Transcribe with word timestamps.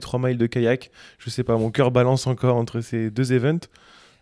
3 0.00 0.20
miles 0.20 0.38
de 0.38 0.46
kayak. 0.46 0.90
Je 1.18 1.30
sais 1.30 1.44
pas, 1.44 1.56
mon 1.56 1.70
cœur 1.70 1.90
balance 1.90 2.26
encore 2.26 2.56
entre 2.56 2.80
ces 2.80 3.10
deux 3.10 3.32
events. 3.32 3.66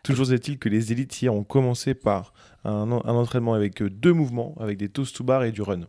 Toujours 0.02 0.32
est-il 0.32 0.58
que 0.58 0.68
les 0.68 0.92
élites 0.92 1.20
hier 1.20 1.34
ont 1.34 1.44
commencé 1.44 1.94
par 1.94 2.32
un, 2.64 2.90
un 2.90 3.14
entraînement 3.14 3.54
avec 3.54 3.82
deux 3.82 4.12
mouvements, 4.12 4.54
avec 4.60 4.78
des 4.78 4.88
toast 4.88 5.16
to 5.16 5.24
bar 5.24 5.44
et 5.44 5.52
du 5.52 5.62
run. 5.62 5.82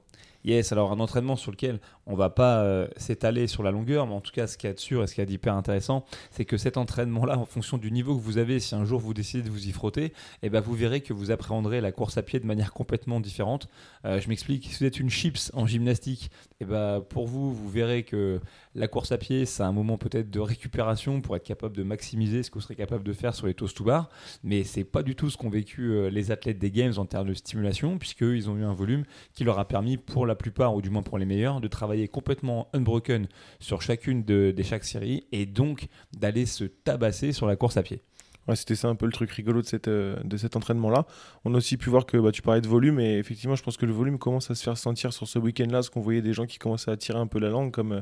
Yes, 0.43 0.71
alors 0.71 0.91
un 0.91 0.99
entraînement 0.99 1.35
sur 1.35 1.51
lequel 1.51 1.79
on 2.07 2.15
va 2.15 2.29
pas 2.29 2.61
euh, 2.61 2.87
s'étaler 2.95 3.47
sur 3.47 3.63
la 3.63 3.71
longueur, 3.71 4.07
mais 4.07 4.13
en 4.13 4.21
tout 4.21 4.31
cas, 4.31 4.47
ce 4.47 4.57
qui 4.57 4.65
est 4.65 4.79
sûr 4.79 5.03
et 5.03 5.07
ce 5.07 5.15
qui 5.15 5.21
est 5.21 5.29
hyper 5.29 5.53
intéressant, 5.53 6.05
c'est 6.31 6.45
que 6.45 6.57
cet 6.57 6.77
entraînement-là, 6.77 7.37
en 7.37 7.45
fonction 7.45 7.77
du 7.77 7.91
niveau 7.91 8.15
que 8.15 8.21
vous 8.21 8.37
avez, 8.37 8.59
si 8.59 8.75
un 8.75 8.85
jour 8.85 8.99
vous 8.99 9.13
décidez 9.13 9.43
de 9.43 9.49
vous 9.49 9.67
y 9.67 9.71
frotter, 9.71 10.13
eh 10.41 10.49
ben, 10.49 10.61
vous 10.61 10.73
verrez 10.73 11.01
que 11.01 11.13
vous 11.13 11.31
appréhenderez 11.31 11.81
la 11.81 11.91
course 11.91 12.17
à 12.17 12.23
pied 12.23 12.39
de 12.39 12.45
manière 12.45 12.71
complètement 12.71 13.19
différente. 13.19 13.67
Euh, 14.05 14.21
je 14.21 14.29
m'explique, 14.29 14.65
si 14.71 14.79
vous 14.79 14.85
êtes 14.85 14.99
une 14.99 15.09
chips 15.09 15.51
en 15.53 15.67
gymnastique, 15.67 16.31
eh 16.61 16.65
ben, 16.65 17.01
pour 17.01 17.27
vous, 17.27 17.53
vous 17.53 17.69
verrez 17.69 18.03
que 18.03 18.39
la 18.73 18.87
course 18.87 19.11
à 19.11 19.17
pied, 19.17 19.45
c'est 19.45 19.63
un 19.63 19.73
moment 19.73 19.97
peut-être 19.97 20.29
de 20.29 20.39
récupération 20.39 21.19
pour 21.19 21.35
être 21.35 21.43
capable 21.43 21.75
de 21.75 21.83
maximiser 21.83 22.41
ce 22.43 22.49
que 22.49 22.55
vous 22.55 22.61
serez 22.61 22.75
capable 22.75 23.03
de 23.03 23.13
faire 23.13 23.35
sur 23.35 23.47
les 23.47 23.53
toast 23.53 23.75
to 23.75 23.83
bar, 23.83 24.09
mais 24.43 24.63
c'est 24.63 24.83
pas 24.83 25.03
du 25.03 25.15
tout 25.15 25.29
ce 25.29 25.37
qu'ont 25.37 25.49
vécu 25.49 25.89
euh, 25.89 26.09
les 26.09 26.31
athlètes 26.31 26.59
des 26.59 26.71
Games 26.71 26.93
en 26.97 27.05
termes 27.05 27.27
de 27.27 27.33
stimulation, 27.33 27.97
puisqu'ils 27.97 28.49
ont 28.49 28.55
eu 28.55 28.63
un 28.63 28.73
volume 28.73 29.03
qui 29.33 29.43
leur 29.43 29.59
a 29.59 29.67
permis, 29.67 29.97
pour 29.97 30.25
la 30.25 30.35
plupart, 30.35 30.73
ou 30.75 30.81
du 30.81 30.89
moins 30.89 31.01
pour 31.01 31.17
les 31.17 31.25
meilleurs, 31.25 31.59
de 31.59 31.67
travailler 31.67 31.96
complètement 32.05 32.69
unbroken 32.73 33.27
sur 33.59 33.81
chacune 33.81 34.23
de, 34.23 34.51
des 34.51 34.63
chaque 34.63 34.83
séries 34.83 35.25
et 35.31 35.45
donc 35.45 35.87
d'aller 36.15 36.45
se 36.45 36.65
tabasser 36.65 37.31
sur 37.31 37.47
la 37.47 37.55
course 37.55 37.77
à 37.77 37.83
pied. 37.83 38.01
Ouais, 38.47 38.55
c'était 38.55 38.75
ça 38.75 38.87
un 38.87 38.95
peu 38.95 39.05
le 39.05 39.11
truc 39.11 39.29
rigolo 39.31 39.61
de, 39.61 39.67
cette, 39.67 39.89
euh, 39.89 40.15
de 40.23 40.37
cet 40.37 40.55
entraînement-là. 40.55 41.05
On 41.43 41.53
a 41.53 41.57
aussi 41.57 41.75
pu 41.75 41.89
voir 41.89 42.05
que 42.05 42.17
bah, 42.17 42.31
tu 42.31 42.41
parlais 42.41 42.61
de 42.61 42.67
volume 42.67 42.99
et 42.99 43.17
effectivement, 43.17 43.55
je 43.55 43.63
pense 43.63 43.75
que 43.75 43.85
le 43.85 43.91
volume 43.91 44.17
commence 44.17 44.49
à 44.49 44.55
se 44.55 44.63
faire 44.63 44.77
sentir 44.77 45.11
sur 45.11 45.27
ce 45.27 45.37
week-end-là, 45.37 45.79
parce 45.79 45.89
qu'on 45.89 45.99
voyait 45.99 46.21
des 46.21 46.33
gens 46.33 46.45
qui 46.45 46.57
commençaient 46.57 46.91
à 46.91 46.97
tirer 46.97 47.19
un 47.19 47.27
peu 47.27 47.39
la 47.39 47.49
langue, 47.49 47.71
comme 47.71 47.91
euh, 47.91 48.01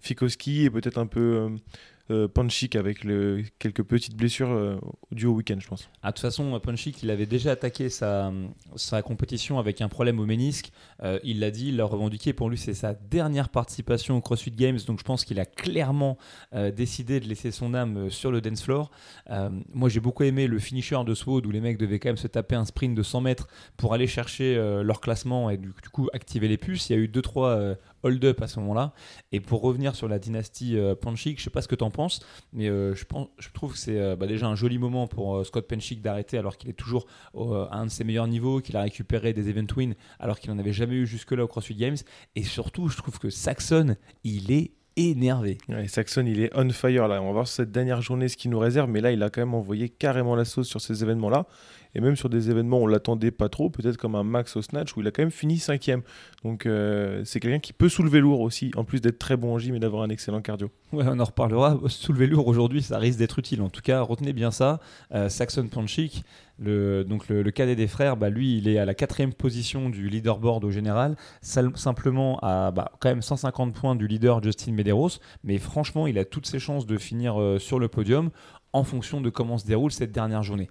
Fikoski 0.00 0.64
et 0.64 0.70
peut-être 0.70 0.96
un 0.96 1.06
peu 1.06 1.20
euh, 1.20 1.48
euh, 2.10 2.28
Panchik 2.28 2.76
avec 2.76 3.06
quelques 3.58 3.82
petites 3.82 4.14
blessures 4.14 4.50
euh, 4.50 4.78
du 5.10 5.24
haut 5.24 5.32
week-end, 5.32 5.56
je 5.58 5.66
pense. 5.66 5.88
Ah, 6.02 6.10
de 6.10 6.12
toute 6.12 6.20
façon, 6.20 6.58
Panchik, 6.60 7.02
il 7.02 7.10
avait 7.10 7.24
déjà 7.24 7.52
attaqué 7.52 7.88
sa, 7.88 8.30
compétition 9.02 9.58
avec 9.58 9.80
un 9.80 9.88
problème 9.88 10.20
au 10.20 10.26
ménisque. 10.26 10.70
Euh, 11.02 11.18
il 11.24 11.40
l'a 11.40 11.50
dit, 11.50 11.68
il 11.68 11.76
l'a 11.76 11.86
revendiqué. 11.86 12.34
Pour 12.34 12.50
lui, 12.50 12.58
c'est 12.58 12.74
sa 12.74 12.92
dernière 12.92 13.48
participation 13.48 14.18
au 14.18 14.20
CrossFit 14.20 14.50
Games. 14.50 14.78
Donc, 14.86 14.98
je 14.98 15.04
pense 15.04 15.24
qu'il 15.24 15.40
a 15.40 15.46
clairement 15.46 16.18
décidé 16.76 17.20
de 17.20 17.26
laisser 17.26 17.50
son 17.50 17.74
âme 17.74 18.10
sur 18.10 18.30
le 18.30 18.40
dance 18.40 18.62
floor. 18.62 18.90
moi, 19.72 19.88
j'ai 19.88 20.00
beaucoup 20.00 20.24
aimé 20.24 20.46
le 20.46 20.58
finisher 20.58 20.98
de 21.06 21.14
SWOD 21.14 21.46
où 21.46 21.50
les 21.50 21.60
mecs 21.60 21.78
devaient 21.78 21.98
quand 21.98 22.10
même 22.10 22.16
se 22.16 22.26
taper 22.26 22.54
un 22.54 22.64
sprint 22.64 22.94
de 22.94 23.02
100 23.02 23.20
mètres 23.22 23.48
pour 23.76 23.94
aller 23.94 24.06
chercher 24.06 24.54
leur 24.82 25.00
classement 25.00 25.50
et 25.50 25.56
du, 25.56 25.72
coup 25.92 26.08
activer 26.12 26.48
les 26.48 26.58
puces. 26.58 26.90
Il 26.90 26.92
y 26.92 26.96
a 26.96 26.98
eu 26.98 27.06
2-3 27.06 27.76
hold-up 28.04 28.40
à 28.42 28.46
ce 28.46 28.60
moment-là. 28.60 28.92
Et 29.32 29.40
pour 29.40 29.62
revenir 29.62 29.96
sur 29.96 30.08
la 30.08 30.18
dynastie 30.18 30.76
Panchik, 31.00 31.38
je 31.38 31.44
sais 31.44 31.50
pas 31.50 31.62
ce 31.62 31.68
que 31.68 31.74
tu 31.74 31.84
en 31.84 31.90
pense, 31.90 32.20
mais 32.52 32.68
euh, 32.68 32.94
je, 32.94 33.04
trouve 33.52 33.72
que 33.72 33.78
c'est 33.78 33.98
euh, 33.98 34.16
bah, 34.16 34.26
déjà 34.26 34.46
un 34.46 34.54
joli 34.54 34.78
moment 34.78 35.06
pour 35.06 35.36
euh, 35.36 35.44
Scott 35.44 35.66
Penchick 35.66 36.02
d'arrêter 36.02 36.38
alors 36.38 36.56
qu'il 36.56 36.70
est 36.70 36.74
toujours 36.74 37.06
à 37.34 37.78
un 37.78 37.86
de 37.86 37.90
ses 37.90 38.04
meilleurs 38.04 38.28
niveaux, 38.28 38.60
qu'il 38.60 38.76
a 38.76 38.82
récupéré 38.82 39.32
des 39.32 39.48
event 39.48 39.66
wins 39.76 39.94
alors 40.18 40.38
qu'il 40.38 40.50
n'en 40.50 40.58
avait 40.58 40.72
jamais 40.72 40.94
eu 40.94 41.06
jusque-là 41.06 41.44
au 41.44 41.48
CrossFit 41.48 41.74
Games. 41.74 41.96
Et 42.36 42.42
surtout, 42.42 42.88
je 42.88 42.96
trouve 42.96 43.18
que 43.18 43.30
Saxon, 43.30 43.96
il 44.22 44.52
est 44.52 44.72
énervé. 44.96 45.58
Saxon, 45.88 46.24
il 46.26 46.40
est 46.40 46.50
on 46.54 46.68
fire 46.70 47.08
là. 47.08 47.20
On 47.20 47.26
va 47.26 47.32
voir 47.32 47.48
cette 47.48 47.72
dernière 47.72 48.00
journée 48.00 48.28
ce 48.28 48.36
qu'il 48.36 48.50
nous 48.50 48.58
réserve, 48.58 48.88
mais 48.88 49.00
là, 49.00 49.12
il 49.12 49.22
a 49.22 49.30
quand 49.30 49.40
même 49.40 49.54
envoyé 49.54 49.88
carrément 49.88 50.36
la 50.36 50.44
sauce 50.44 50.68
sur 50.68 50.80
ces 50.80 51.02
événements-là 51.02 51.46
et 51.94 52.00
même 52.00 52.16
sur 52.16 52.28
des 52.28 52.50
événements 52.50 52.78
où 52.78 52.84
on 52.84 52.86
l'attendait 52.86 53.30
pas 53.30 53.48
trop, 53.48 53.70
peut-être 53.70 53.96
comme 53.96 54.14
un 54.14 54.24
max 54.24 54.56
au 54.56 54.62
snatch 54.62 54.96
où 54.96 55.00
il 55.00 55.06
a 55.06 55.10
quand 55.10 55.22
même 55.22 55.30
fini 55.30 55.58
cinquième. 55.58 56.02
Donc 56.42 56.66
euh, 56.66 57.22
c'est 57.24 57.40
quelqu'un 57.40 57.60
qui 57.60 57.72
peut 57.72 57.88
soulever 57.88 58.20
lourd 58.20 58.40
aussi, 58.40 58.70
en 58.76 58.84
plus 58.84 59.00
d'être 59.00 59.18
très 59.18 59.36
bon 59.36 59.54
en 59.54 59.58
gym 59.58 59.74
et 59.74 59.80
d'avoir 59.80 60.02
un 60.02 60.08
excellent 60.08 60.40
cardio. 60.40 60.70
Ouais, 60.92 61.04
on 61.08 61.18
en 61.18 61.24
reparlera. 61.24 61.78
Soulever 61.88 62.26
lourd 62.26 62.46
aujourd'hui, 62.46 62.82
ça 62.82 62.98
risque 62.98 63.18
d'être 63.18 63.38
utile. 63.38 63.62
En 63.62 63.68
tout 63.68 63.82
cas, 63.82 64.00
retenez 64.00 64.32
bien 64.32 64.50
ça. 64.50 64.80
Euh, 65.12 65.28
Saxon 65.28 65.66
Panchik, 65.68 66.24
le, 66.58 67.04
donc 67.04 67.28
le, 67.28 67.50
cadet 67.50 67.74
des 67.74 67.86
frères, 67.86 68.16
bah, 68.16 68.30
lui, 68.30 68.58
il 68.58 68.68
est 68.68 68.78
à 68.78 68.84
la 68.84 68.94
quatrième 68.94 69.32
position 69.32 69.90
du 69.90 70.08
leaderboard 70.08 70.64
au 70.64 70.70
général, 70.70 71.16
simplement 71.42 72.38
à 72.42 72.70
bah, 72.70 72.92
quand 73.00 73.08
même 73.08 73.22
150 73.22 73.74
points 73.74 73.96
du 73.96 74.06
leader 74.06 74.42
Justin 74.42 74.72
Medeiros. 74.72 75.10
Mais 75.42 75.58
franchement, 75.58 76.06
il 76.06 76.18
a 76.18 76.24
toutes 76.24 76.46
ses 76.46 76.58
chances 76.58 76.86
de 76.86 76.96
finir 76.96 77.40
euh, 77.40 77.58
sur 77.58 77.78
le 77.78 77.88
podium 77.88 78.30
en 78.72 78.84
fonction 78.84 79.20
de 79.20 79.30
comment 79.30 79.56
se 79.56 79.66
déroule 79.66 79.92
cette 79.92 80.12
dernière 80.12 80.42
journée. 80.42 80.68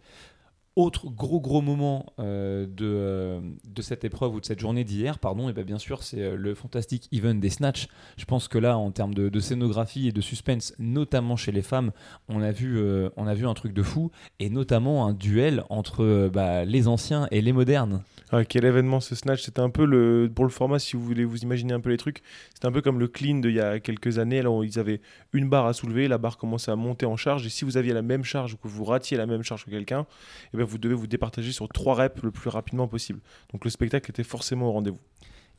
Autre 0.76 1.08
gros 1.08 1.40
gros 1.40 1.62
moment 1.62 2.08
euh, 2.18 2.66
de, 2.66 2.86
euh, 2.86 3.40
de 3.64 3.82
cette 3.84 4.04
épreuve 4.06 4.34
ou 4.34 4.40
de 4.40 4.46
cette 4.46 4.60
journée 4.60 4.84
d'hier, 4.84 5.20
pardon, 5.20 5.48
et 5.48 5.54
bien, 5.54 5.64
bien 5.64 5.78
sûr 5.78 6.02
c'est 6.02 6.22
euh, 6.22 6.36
le 6.36 6.56
fantastique 6.56 7.08
event 7.12 7.36
des 7.36 7.52
snatch. 7.52 7.90
Je 8.18 8.26
pense 8.26 8.48
que 8.48 8.58
là, 8.58 8.76
en 8.76 8.90
termes 8.90 9.14
de, 9.14 9.40
scénographie 9.40 10.08
et 10.08 10.12
de 10.12 10.22
suspense, 10.22 10.74
notamment 10.80 11.36
chez 11.36 11.52
les 11.52 11.62
femmes, 11.62 11.92
on 12.28 12.42
a 12.42 12.52
vu, 12.52 12.82
on 13.18 13.28
a 13.28 13.34
vu 13.36 13.46
un 13.46 13.54
truc 13.54 13.74
de 13.74 13.84
fou, 13.84 14.10
et 14.40 14.50
notamment 14.50 15.06
un 15.06 15.14
duel 15.14 15.64
entre 15.70 16.30
bah, 16.34 16.66
les 16.66 16.88
anciens 16.88 17.28
et 17.30 17.42
les 17.42 17.54
modernes. 17.54 18.02
Ah, 18.32 18.44
quel 18.46 18.66
événement 18.66 19.00
ce 19.00 19.14
snatch 19.14 19.44
C'était 19.44 19.60
un 19.60 19.70
peu 19.70 19.86
le 19.86 20.32
pour 20.34 20.46
le 20.46 20.50
format, 20.50 20.80
si 20.80 20.96
vous 20.96 21.04
voulez 21.04 21.24
vous 21.24 21.40
imaginer 21.40 21.74
un 21.74 21.82
peu 21.82 21.92
les 21.92 21.98
trucs, 21.98 22.24
c'était 22.54 22.66
un 22.66 22.72
peu 22.72 22.82
comme 22.82 23.00
le 23.00 23.08
clean 23.08 23.36
d'il 23.36 23.54
y 23.54 23.60
a 23.60 23.80
quelques 23.80 24.18
années. 24.18 24.42
Là, 24.42 24.50
où 24.50 24.64
ils 24.64 24.80
avaient 24.80 25.02
une 25.34 25.50
barre 25.50 25.68
à 25.68 25.74
soulever, 25.74 26.08
la 26.08 26.18
barre 26.18 26.38
commençait 26.38 26.72
à 26.72 26.76
monter 26.76 27.06
en 27.06 27.16
charge, 27.16 27.46
et 27.46 27.50
si 27.50 27.64
vous 27.64 27.78
aviez 27.78 27.94
la 27.94 28.02
même 28.02 28.24
charge 28.24 28.56
ou 28.56 28.58
que 28.58 28.68
vous 28.68 28.86
ratiez 28.86 29.18
la 29.18 29.28
même 29.28 29.44
charge 29.44 29.66
que 29.66 29.70
quelqu'un, 29.70 30.08
eh 30.54 30.63
vous 30.64 30.78
devez 30.78 30.96
vous 30.96 31.08
départager 31.08 31.52
sur 31.52 31.68
trois 31.70 31.96
reps 31.96 32.22
le 32.24 32.32
plus 32.32 32.50
rapidement 32.50 32.88
possible. 32.88 33.20
Donc 33.52 33.66
le 33.66 33.72
spectacle 33.72 34.10
était 34.12 34.24
forcément 34.24 34.70
au 34.70 34.72
rendez-vous. 34.72 35.00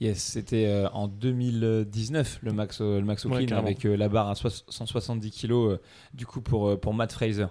Yes, 0.01 0.19
c'était 0.19 0.67
euh, 0.67 0.89
en 0.91 1.07
2019 1.07 2.41
le 2.43 2.53
max, 2.53 2.81
euh, 2.81 2.99
le 2.99 3.05
max 3.05 3.23
clean 3.23 3.57
avec 3.57 3.87
euh, 3.87 3.97
la 3.97 4.09
barre 4.09 4.29
à 4.29 4.35
170 4.35 5.31
kg 5.31 5.79
du 6.13 6.27
coup 6.27 6.41
pour, 6.41 6.79
pour 6.81 6.95
Matt 6.95 7.13
Fraser. 7.13 7.47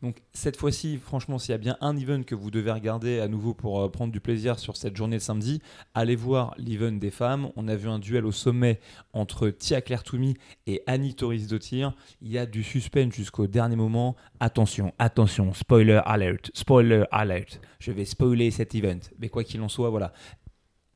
Donc 0.00 0.22
cette 0.32 0.56
fois-ci, 0.56 0.96
franchement, 0.96 1.40
s'il 1.40 1.50
y 1.50 1.54
a 1.56 1.58
bien 1.58 1.76
un 1.80 1.96
event 1.96 2.22
que 2.22 2.36
vous 2.36 2.52
devez 2.52 2.70
regarder 2.70 3.18
à 3.18 3.26
nouveau 3.26 3.52
pour 3.52 3.90
prendre 3.90 4.12
du 4.12 4.20
plaisir 4.20 4.60
sur 4.60 4.76
cette 4.76 4.96
journée 4.96 5.16
de 5.16 5.22
samedi, 5.22 5.60
allez 5.92 6.14
voir 6.14 6.54
l'event 6.56 6.92
des 6.92 7.10
femmes. 7.10 7.50
On 7.56 7.66
a 7.66 7.74
vu 7.74 7.88
un 7.88 7.98
duel 7.98 8.24
au 8.24 8.30
sommet 8.30 8.78
entre 9.12 9.48
Tia 9.48 9.80
Claire 9.80 10.04
Toumi 10.04 10.34
et 10.68 10.84
Annie 10.86 11.16
Torres 11.16 11.48
Dottir. 11.50 11.94
Il 12.22 12.30
y 12.30 12.38
a 12.38 12.46
du 12.46 12.62
suspense 12.62 13.12
jusqu'au 13.12 13.48
dernier 13.48 13.74
moment. 13.74 14.14
Attention, 14.38 14.94
attention, 15.00 15.52
spoiler 15.52 16.00
alert, 16.04 16.52
spoiler 16.54 17.02
alert. 17.10 17.60
Je 17.80 17.90
vais 17.90 18.04
spoiler 18.04 18.52
cet 18.52 18.76
event. 18.76 19.00
Mais 19.18 19.28
quoi 19.28 19.42
qu'il 19.42 19.60
en 19.62 19.68
soit, 19.68 19.90
voilà. 19.90 20.12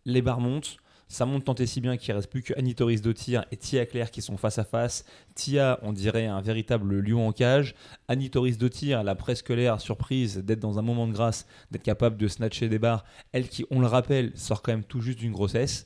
Les 0.05 0.23
barres 0.23 0.41
montent. 0.41 0.77
Ça 1.13 1.27
monte 1.27 1.45
tant 1.45 1.55
et 1.57 1.67
si 1.67 1.83
bien 1.83 1.99
qu'il 1.99 2.15
reste 2.15 2.31
plus 2.31 2.43
que 2.43 2.55
Annie 2.57 2.75
Torres 2.75 3.03
Dottir 3.03 3.45
et 3.53 3.59
Tia 3.59 3.85
Claire 3.85 4.11
qui 4.11 4.23
sont 4.23 4.39
face 4.39 4.59
à 4.59 4.65
face. 4.65 5.05
Tia, 5.35 5.79
on 5.83 5.93
dirait 5.93 6.25
un 6.25 6.41
véritable 6.41 7.01
lion 7.01 7.29
en 7.29 7.33
cage. 7.33 7.75
Annie 8.09 8.31
Torres 8.31 8.57
Dottir, 8.59 9.01
elle 9.01 9.11
a 9.11 9.15
presque 9.15 9.51
l'air 9.51 9.79
surprise 9.79 10.39
d'être 10.39 10.61
dans 10.61 10.79
un 10.79 10.83
moment 10.83 11.07
de 11.07 11.13
grâce, 11.13 11.47
d'être 11.71 11.83
capable 11.83 12.17
de 12.17 12.29
snatcher 12.29 12.71
des 12.71 12.79
barres. 12.79 13.05
Elle 13.33 13.51
qui, 13.51 13.67
on 13.71 13.81
le 13.81 13.89
rappelle, 13.89 14.33
sort 14.37 14.63
quand 14.63 14.73
même 14.73 14.85
tout 14.85 15.03
juste 15.03 15.19
d'une 15.19 15.33
grossesse. 15.33 15.85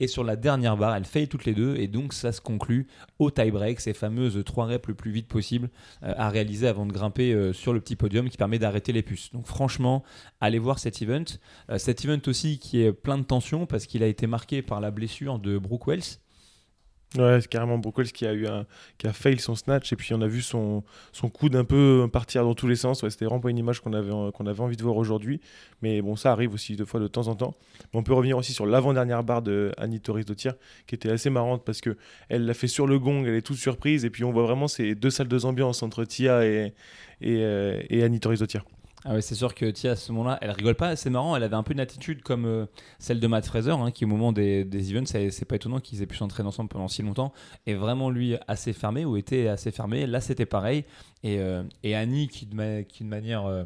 Et 0.00 0.06
sur 0.06 0.24
la 0.24 0.36
dernière 0.36 0.76
barre, 0.76 0.96
elle 0.96 1.04
faille 1.04 1.28
toutes 1.28 1.44
les 1.44 1.54
deux. 1.54 1.76
Et 1.76 1.88
donc, 1.88 2.12
ça 2.12 2.32
se 2.32 2.40
conclut 2.40 2.86
au 3.18 3.30
tie-break, 3.30 3.80
ces 3.80 3.92
fameuses 3.92 4.42
trois 4.44 4.66
reps 4.66 4.88
le 4.88 4.94
plus 4.94 5.10
vite 5.10 5.28
possible 5.28 5.70
euh, 6.02 6.14
à 6.16 6.28
réaliser 6.28 6.66
avant 6.66 6.86
de 6.86 6.92
grimper 6.92 7.32
euh, 7.32 7.52
sur 7.52 7.72
le 7.72 7.80
petit 7.80 7.96
podium 7.96 8.28
qui 8.28 8.36
permet 8.36 8.58
d'arrêter 8.58 8.92
les 8.92 9.02
puces. 9.02 9.32
Donc, 9.32 9.46
franchement, 9.46 10.02
allez 10.40 10.58
voir 10.58 10.78
cet 10.78 11.00
event. 11.02 11.24
Euh, 11.70 11.78
cet 11.78 12.04
event 12.04 12.20
aussi 12.26 12.58
qui 12.58 12.82
est 12.82 12.92
plein 12.92 13.18
de 13.18 13.24
tension 13.24 13.66
parce 13.66 13.86
qu'il 13.86 14.02
a 14.02 14.06
été 14.06 14.26
marqué 14.26 14.62
par 14.62 14.80
la 14.80 14.90
blessure 14.90 15.38
de 15.38 15.58
Brooke 15.58 15.86
Wells 15.86 16.18
Ouais, 17.16 17.40
c'est 17.40 17.48
carrément 17.48 17.78
Brockles 17.78 18.06
qui 18.06 18.26
a 18.26 18.34
eu 18.34 18.46
qui 18.98 19.06
a 19.06 19.12
fail 19.12 19.38
son 19.38 19.54
snatch 19.54 19.92
et 19.92 19.96
puis 19.96 20.14
on 20.14 20.20
a 20.20 20.26
vu 20.26 20.42
son, 20.42 20.82
son 21.12 21.28
coude 21.28 21.54
un 21.54 21.64
peu 21.64 22.08
partir 22.12 22.42
dans 22.42 22.54
tous 22.54 22.66
les 22.66 22.74
sens. 22.74 23.02
Ouais, 23.02 23.10
c'était 23.10 23.24
vraiment 23.24 23.40
pas 23.40 23.50
une 23.50 23.58
image 23.58 23.80
qu'on 23.80 23.92
avait, 23.92 24.10
qu'on 24.32 24.46
avait 24.46 24.60
envie 24.60 24.76
de 24.76 24.82
voir 24.82 24.96
aujourd'hui. 24.96 25.40
Mais 25.80 26.02
bon, 26.02 26.16
ça 26.16 26.32
arrive 26.32 26.52
aussi 26.52 26.74
deux 26.74 26.84
fois 26.84 26.98
de 26.98 27.06
temps 27.06 27.28
en 27.28 27.36
temps. 27.36 27.54
Mais 27.92 28.00
on 28.00 28.02
peut 28.02 28.14
revenir 28.14 28.36
aussi 28.36 28.52
sur 28.52 28.66
l'avant-dernière 28.66 29.22
barre 29.22 29.42
de 29.42 29.70
Annie 29.78 30.00
Torres 30.00 30.24
Dottir 30.24 30.54
qui 30.88 30.96
était 30.96 31.10
assez 31.10 31.30
marrante 31.30 31.64
parce 31.64 31.80
que 31.80 31.96
elle 32.28 32.46
l'a 32.46 32.54
fait 32.54 32.66
sur 32.66 32.88
le 32.88 32.98
gong, 32.98 33.24
elle 33.26 33.34
est 33.34 33.42
toute 33.42 33.58
surprise 33.58 34.04
et 34.04 34.10
puis 34.10 34.24
on 34.24 34.32
voit 34.32 34.44
vraiment 34.44 34.66
ces 34.66 34.96
deux 34.96 35.10
salles 35.10 35.28
de 35.28 35.44
ambiance 35.44 35.82
entre 35.82 36.04
Tia 36.04 36.44
et, 36.46 36.72
et, 37.20 37.38
euh, 37.42 37.80
et 37.90 38.02
Annie 38.02 38.20
Torres 38.20 38.38
Dottir. 38.38 38.64
Ah 39.06 39.12
ouais, 39.12 39.20
c'est 39.20 39.34
sûr 39.34 39.54
que 39.54 39.66
Tia, 39.66 39.92
à 39.92 39.96
ce 39.96 40.10
moment-là, 40.12 40.38
elle 40.40 40.50
rigole 40.50 40.76
pas. 40.76 40.96
C'est 40.96 41.10
marrant, 41.10 41.36
elle 41.36 41.42
avait 41.42 41.56
un 41.56 41.62
peu 41.62 41.74
une 41.74 41.80
attitude 41.80 42.22
comme 42.22 42.46
euh, 42.46 42.64
celle 42.98 43.20
de 43.20 43.26
Matt 43.26 43.44
Fraser, 43.44 43.72
hein, 43.72 43.90
qui 43.90 44.06
au 44.06 44.08
moment 44.08 44.32
des, 44.32 44.64
des 44.64 44.92
events, 44.92 45.04
c'est 45.04 45.44
pas 45.44 45.56
étonnant 45.56 45.78
qu'ils 45.78 46.00
aient 46.00 46.06
pu 46.06 46.16
s'entraîner 46.16 46.48
ensemble 46.48 46.70
pendant 46.70 46.88
si 46.88 47.02
longtemps, 47.02 47.34
est 47.66 47.74
vraiment 47.74 48.08
lui 48.08 48.36
assez 48.48 48.72
fermé 48.72 49.04
ou 49.04 49.18
était 49.18 49.48
assez 49.48 49.70
fermé. 49.70 50.06
Là, 50.06 50.22
c'était 50.22 50.46
pareil. 50.46 50.84
Et, 51.22 51.38
euh, 51.38 51.64
et, 51.82 51.94
Annie, 51.94 52.28
qui 52.28 52.46
de, 52.46 52.80
qui 52.82 53.04
de 53.04 53.08
manière 53.10 53.44
euh, 53.44 53.64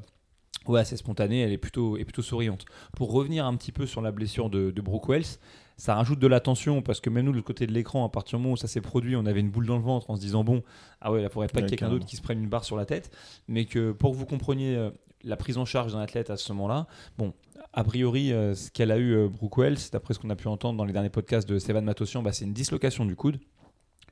ouais, 0.69 0.81
assez 0.81 0.97
spontanée, 0.97 1.41
elle 1.41 1.53
est 1.53 1.59
plutôt, 1.59 1.97
est 1.97 2.05
plutôt 2.05 2.23
souriante. 2.23 2.65
Pour 2.97 3.12
revenir 3.12 3.47
un 3.47 3.56
petit 3.56 3.73
peu 3.73 3.87
sur 3.87 4.00
la 4.00 4.12
blessure 4.12 4.50
de, 4.50 4.70
de 4.70 4.81
Brooke 4.81 5.09
Wells, 5.09 5.38
ça 5.76 5.94
rajoute 5.94 6.19
de 6.19 6.26
la 6.26 6.41
tension 6.41 6.82
parce 6.82 7.00
que 7.00 7.09
même 7.11 7.26
nous, 7.26 7.32
de 7.32 7.37
l'autre 7.37 7.47
côté 7.47 7.67
de 7.67 7.73
l'écran, 7.73 8.05
à 8.05 8.09
partir 8.09 8.38
du 8.38 8.43
moment 8.43 8.55
où 8.55 8.56
ça 8.56 8.67
s'est 8.67 8.81
produit, 8.81 9.17
on 9.17 9.26
avait 9.26 9.41
une 9.41 9.50
boule 9.50 9.67
dans 9.67 9.76
le 9.76 9.82
ventre 9.82 10.11
en 10.11 10.17
se 10.17 10.20
disant 10.20 10.43
bon, 10.43 10.62
ah 11.00 11.12
ouais, 11.12 11.23
il 11.23 11.29
faudrait 11.29 11.49
pas 11.49 11.62
quelqu'un 11.62 11.88
d'autre 11.88 12.06
qui 12.06 12.17
se 12.17 12.23
prenne 12.23 12.43
une 12.43 12.49
barre 12.49 12.65
sur 12.65 12.76
la 12.76 12.85
tête. 12.85 13.11
Mais 13.47 13.65
que 13.65 13.93
pour 13.93 14.12
que 14.12 14.17
vous 14.17 14.26
compreniez 14.26 14.91
la 15.25 15.37
prise 15.37 15.59
en 15.59 15.65
charge 15.65 15.93
d'un 15.93 16.00
athlète 16.00 16.31
à 16.31 16.37
ce 16.37 16.53
moment-là. 16.53 16.87
Bon, 17.17 17.32
a 17.73 17.85
priori, 17.85 18.32
euh, 18.32 18.55
ce 18.55 18.71
qu'elle 18.71 18.91
a 18.91 18.99
eu, 18.99 19.14
euh, 19.14 19.29
Brooke 19.29 19.59
Wells, 19.59 19.79
d'après 19.93 20.14
ce 20.14 20.19
qu'on 20.19 20.31
a 20.31 20.37
pu 20.37 20.49
entendre 20.49 20.79
dans 20.79 20.85
les 20.85 20.93
derniers 20.93 21.11
podcasts 21.11 21.49
de 21.49 21.59
Sevan 21.59 21.85
Matossian, 21.85 22.23
bah, 22.23 22.32
c'est 22.32 22.44
une 22.44 22.53
dislocation 22.53 23.05
du 23.05 23.17
coude. 23.17 23.38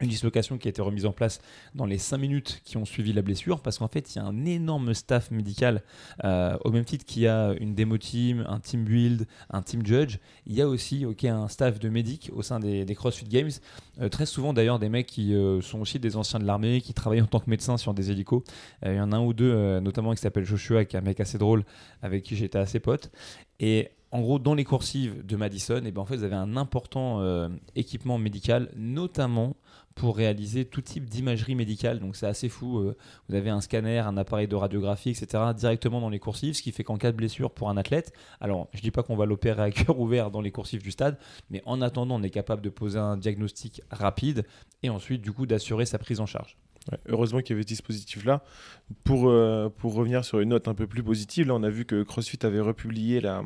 Une 0.00 0.08
dislocation 0.08 0.58
qui 0.58 0.68
a 0.68 0.70
été 0.70 0.82
remise 0.82 1.06
en 1.06 1.12
place 1.12 1.40
dans 1.74 1.86
les 1.86 1.98
5 1.98 2.18
minutes 2.18 2.60
qui 2.64 2.76
ont 2.76 2.84
suivi 2.84 3.12
la 3.12 3.22
blessure, 3.22 3.60
parce 3.60 3.78
qu'en 3.78 3.88
fait, 3.88 4.14
il 4.14 4.18
y 4.18 4.20
a 4.20 4.24
un 4.24 4.44
énorme 4.44 4.92
staff 4.94 5.30
médical, 5.30 5.82
euh, 6.24 6.56
au 6.64 6.70
même 6.70 6.84
titre 6.84 7.04
qu'il 7.04 7.22
y 7.22 7.28
a 7.28 7.54
une 7.58 7.74
démo 7.74 7.96
team, 7.98 8.44
un 8.48 8.60
team 8.60 8.84
build, 8.84 9.26
un 9.50 9.62
team 9.62 9.84
judge, 9.86 10.18
il 10.46 10.54
y 10.54 10.62
a 10.62 10.68
aussi 10.68 11.06
ok 11.06 11.24
un 11.24 11.48
staff 11.48 11.78
de 11.78 11.88
médic 11.88 12.30
au 12.34 12.42
sein 12.42 12.60
des, 12.60 12.86
CrossFit 12.94 13.26
Games, 13.26 13.50
euh, 14.00 14.08
très 14.08 14.26
souvent 14.26 14.52
d'ailleurs 14.52 14.78
des 14.78 14.88
mecs 14.88 15.06
qui 15.06 15.34
euh, 15.34 15.60
sont 15.60 15.80
aussi 15.80 15.98
des 15.98 16.16
anciens 16.16 16.38
de 16.38 16.44
l'armée, 16.44 16.80
qui 16.80 16.92
travaillent 16.94 17.22
en 17.22 17.26
tant 17.26 17.40
que 17.40 17.50
médecins 17.50 17.76
sur 17.76 17.94
des 17.94 18.10
hélicos. 18.10 18.42
il 18.84 18.94
y 18.94 19.00
en 19.00 19.12
a 19.12 19.16
un 19.16 19.24
ou 19.24 19.32
deux, 19.32 19.80
notamment 19.80 20.12
qui 20.12 20.20
s'appelle 20.20 20.44
Joshua, 20.44 20.84
qui 20.84 20.96
est 20.96 20.98
un 20.98 21.02
mec 21.02 21.20
assez 21.20 21.38
drôle, 21.38 21.64
avec 22.02 22.22
qui 22.22 22.36
j'étais 22.36 22.58
assez 22.58 22.80
pote. 22.80 23.10
Et 23.60 23.90
en 24.12 24.20
gros, 24.20 24.38
dans 24.38 24.54
les 24.54 24.64
coursives 24.64 25.24
de 25.24 25.36
Madison, 25.36 25.82
et 25.84 25.88
eh 25.88 25.90
ben, 25.90 26.02
en 26.02 26.04
fait, 26.06 26.16
vous 26.16 26.24
avez 26.24 26.36
un 26.36 26.56
important 26.56 27.50
équipement 27.74 28.18
médical, 28.18 28.70
notamment 28.76 29.56
pour 29.96 30.14
réaliser 30.14 30.66
tout 30.66 30.82
type 30.82 31.08
d'imagerie 31.08 31.54
médicale. 31.54 31.98
Donc 31.98 32.16
c'est 32.16 32.26
assez 32.26 32.48
fou. 32.48 32.78
Euh, 32.78 32.96
vous 33.28 33.34
avez 33.34 33.50
un 33.50 33.62
scanner, 33.62 33.98
un 33.98 34.16
appareil 34.18 34.46
de 34.46 34.54
radiographie, 34.54 35.10
etc. 35.10 35.42
directement 35.56 36.00
dans 36.00 36.10
les 36.10 36.18
coursives, 36.18 36.54
ce 36.54 36.62
qui 36.62 36.70
fait 36.70 36.84
qu'en 36.84 36.98
cas 36.98 37.10
de 37.10 37.16
blessure 37.16 37.50
pour 37.50 37.70
un 37.70 37.76
athlète, 37.76 38.12
alors 38.40 38.68
je 38.74 38.82
dis 38.82 38.90
pas 38.90 39.02
qu'on 39.02 39.16
va 39.16 39.24
l'opérer 39.24 39.62
à 39.62 39.70
cœur 39.70 39.98
ouvert 39.98 40.30
dans 40.30 40.42
les 40.42 40.52
coursives 40.52 40.82
du 40.82 40.90
stade, 40.90 41.18
mais 41.50 41.62
en 41.64 41.80
attendant, 41.80 42.20
on 42.20 42.22
est 42.22 42.30
capable 42.30 42.60
de 42.60 42.68
poser 42.68 42.98
un 42.98 43.16
diagnostic 43.16 43.80
rapide 43.90 44.44
et 44.82 44.90
ensuite 44.90 45.22
du 45.22 45.32
coup 45.32 45.46
d'assurer 45.46 45.86
sa 45.86 45.98
prise 45.98 46.20
en 46.20 46.26
charge. 46.26 46.58
heureusement 47.08 47.40
qu'il 47.40 47.50
y 47.50 47.54
avait 47.54 47.62
ce 47.62 47.68
dispositif-là. 47.68 48.44
Pour, 49.02 49.30
euh, 49.30 49.70
pour 49.70 49.94
revenir 49.94 50.26
sur 50.26 50.40
une 50.40 50.50
note 50.50 50.68
un 50.68 50.74
peu 50.74 50.86
plus 50.86 51.02
positive, 51.02 51.48
là 51.48 51.54
on 51.54 51.62
a 51.62 51.70
vu 51.70 51.86
que 51.86 52.02
CrossFit 52.02 52.44
avait 52.44 52.60
republié 52.60 53.22
la, 53.22 53.42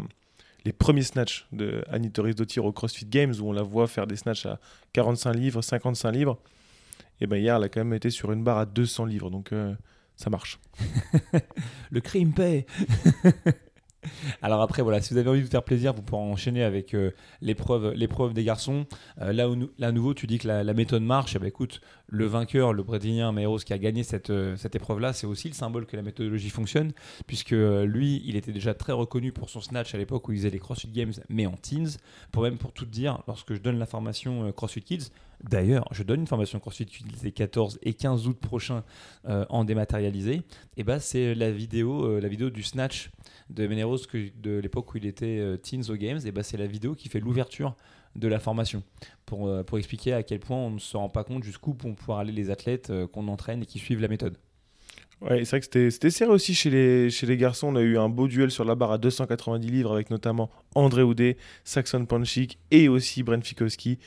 les 0.65 0.73
premiers 0.73 1.03
snatchs 1.03 1.47
de 1.53 1.85
Annie 1.89 2.11
Torres 2.11 2.35
au 2.59 2.73
CrossFit 2.73 3.07
Games 3.07 3.35
où 3.41 3.49
on 3.49 3.53
la 3.53 3.62
voit 3.62 3.87
faire 3.87 4.07
des 4.07 4.17
snatchs 4.17 4.47
à 4.47 4.59
45 4.93 5.33
livres, 5.33 5.62
55 5.62 6.11
livres. 6.12 6.39
Et 7.21 7.27
ben 7.27 7.37
hier, 7.37 7.57
elle 7.57 7.65
a 7.65 7.69
quand 7.69 7.81
même 7.81 7.95
été 7.95 8.11
sur 8.11 8.33
une 8.33 8.43
barre 8.43 8.59
à 8.59 8.67
200 8.67 9.05
livres, 9.05 9.31
donc 9.31 9.53
euh, 9.53 9.75
ça 10.17 10.31
marche. 10.31 10.59
le 11.91 12.01
crime 12.01 12.33
paye 12.33 12.65
Alors 14.43 14.62
après, 14.62 14.82
voilà, 14.82 15.00
si 15.00 15.12
vous 15.12 15.19
avez 15.19 15.29
envie 15.29 15.41
de 15.41 15.44
vous 15.44 15.50
faire 15.50 15.62
plaisir, 15.62 15.93
vous 15.93 16.02
pourrez 16.02 16.23
enchaîner 16.23 16.62
avec 16.62 16.94
euh, 16.94 17.11
l'épreuve, 17.41 18.32
des 18.32 18.44
garçons. 18.44 18.87
Euh, 19.20 19.32
là, 19.32 19.49
à 19.82 19.93
nouveau, 19.93 20.14
tu 20.14 20.26
dis 20.26 20.38
que 20.38 20.49
la, 20.49 20.75
méthode 20.75 21.02
marche. 21.02 21.37
Eh 21.37 21.38
ben, 21.38 21.47
écoute, 21.47 21.81
le 22.08 22.26
vainqueur, 22.26 22.73
le 22.73 22.82
Brésilien 22.82 23.32
Meiros 23.32 23.58
qui 23.58 23.73
a 23.73 23.79
gagné 23.79 24.02
cette, 24.02 24.31
euh, 24.31 24.56
cette 24.56 24.75
épreuve-là, 24.75 25.12
c'est 25.12 25.26
aussi 25.26 25.49
le 25.49 25.55
symbole 25.55 25.87
que 25.87 25.97
la 25.97 26.02
méthodologie 26.02 26.50
fonctionne, 26.50 26.93
puisque 27.26 27.50
lui, 27.50 28.23
il 28.25 28.37
était 28.37 28.52
déjà 28.52 28.75
très 28.75 28.93
reconnu 28.93 29.32
pour 29.32 29.50
son 29.50 29.61
snatch 29.61 29.94
à 29.94 29.99
l'époque 29.99 30.29
où 30.29 30.32
il 30.32 30.38
faisait 30.38 30.50
les 30.50 30.58
CrossFit 30.58 30.88
Games, 30.88 31.12
mais 31.29 31.46
en 31.46 31.56
teens. 31.56 31.99
Pour 32.32 32.43
même 32.43 32.58
pour 32.58 32.73
tout 32.73 32.87
dire, 32.87 33.23
lorsque 33.26 33.55
je 33.55 33.61
donne 33.61 33.79
la 33.79 33.87
formation 33.87 34.53
CrossFit 34.53 34.82
Kids, 34.82 35.11
D'ailleurs, 35.43 35.88
je 35.91 36.03
donne 36.03 36.20
une 36.20 36.26
formation 36.26 36.61
CrossFit 36.61 36.87
les 37.23 37.32
14 37.32 37.79
et 37.82 37.94
15 37.94 38.29
août 38.29 38.37
prochains 38.38 38.85
en 39.25 39.64
dématérialisé. 39.64 40.43
Et 40.76 40.85
bah, 40.85 41.00
c'est 41.00 41.35
la 41.35 41.50
vidéo, 41.50 42.20
la 42.20 42.29
vidéo 42.29 42.50
du 42.50 42.62
snatch 42.62 43.11
de 43.50 43.67
Meneros 43.91 44.07
de 44.43 44.59
l'époque 44.59 44.95
où 44.95 44.99
il 44.99 45.07
était 45.07 45.39
euh, 45.39 45.57
teens 45.57 45.91
aux 45.91 45.97
Games, 45.97 46.21
et 46.25 46.33
bah, 46.33 46.43
c'est 46.43 46.57
la 46.57 46.67
vidéo 46.67 46.95
qui 46.95 47.09
fait 47.09 47.21
l'ouverture 47.21 47.77
de 48.17 48.29
la 48.29 48.39
formation 48.39 48.83
pour, 49.27 49.49
euh, 49.49 49.63
pour 49.63 49.79
expliquer 49.79 50.13
à 50.13 50.23
quel 50.23 50.41
point 50.41 50.57
on 50.57 50.71
ne 50.71 50.79
se 50.79 50.97
rend 50.97 51.09
pas 51.09 51.25
compte 51.25 51.45
jusqu'où 51.45 51.77
vont 51.81 51.95
pouvoir 51.95 52.19
aller 52.19 52.33
les 52.33 52.51
athlètes 52.51 52.91
euh, 52.91 53.07
qu'on 53.07 53.29
entraîne 53.29 53.63
et 53.63 53.67
qui 53.67 53.79
suivent 53.79 54.01
la 54.01 54.09
méthode. 54.09 54.37
Ouais, 55.21 55.45
c'est 55.45 55.51
vrai 55.51 55.61
que 55.61 55.91
c'était 55.91 56.11
serré 56.11 56.31
aussi 56.31 56.55
chez 56.55 56.71
les, 56.71 57.11
chez 57.11 57.27
les 57.27 57.37
garçons. 57.37 57.69
On 57.69 57.77
a 57.77 57.83
eu 57.83 57.99
un 57.99 58.09
beau 58.09 58.27
duel 58.27 58.51
sur 58.51 58.65
la 58.65 58.75
barre 58.75 58.93
à 58.93 58.99
290 58.99 59.69
livres 59.69 59.93
avec 59.93 60.09
notamment 60.09 60.51
André 60.75 61.03
Houdet, 61.03 61.37
Saxon 61.63 62.07
Panchik 62.07 62.59
et 62.71 62.89
aussi 62.89 63.23
Brent 63.23 63.45
Fikowski. 63.45 63.99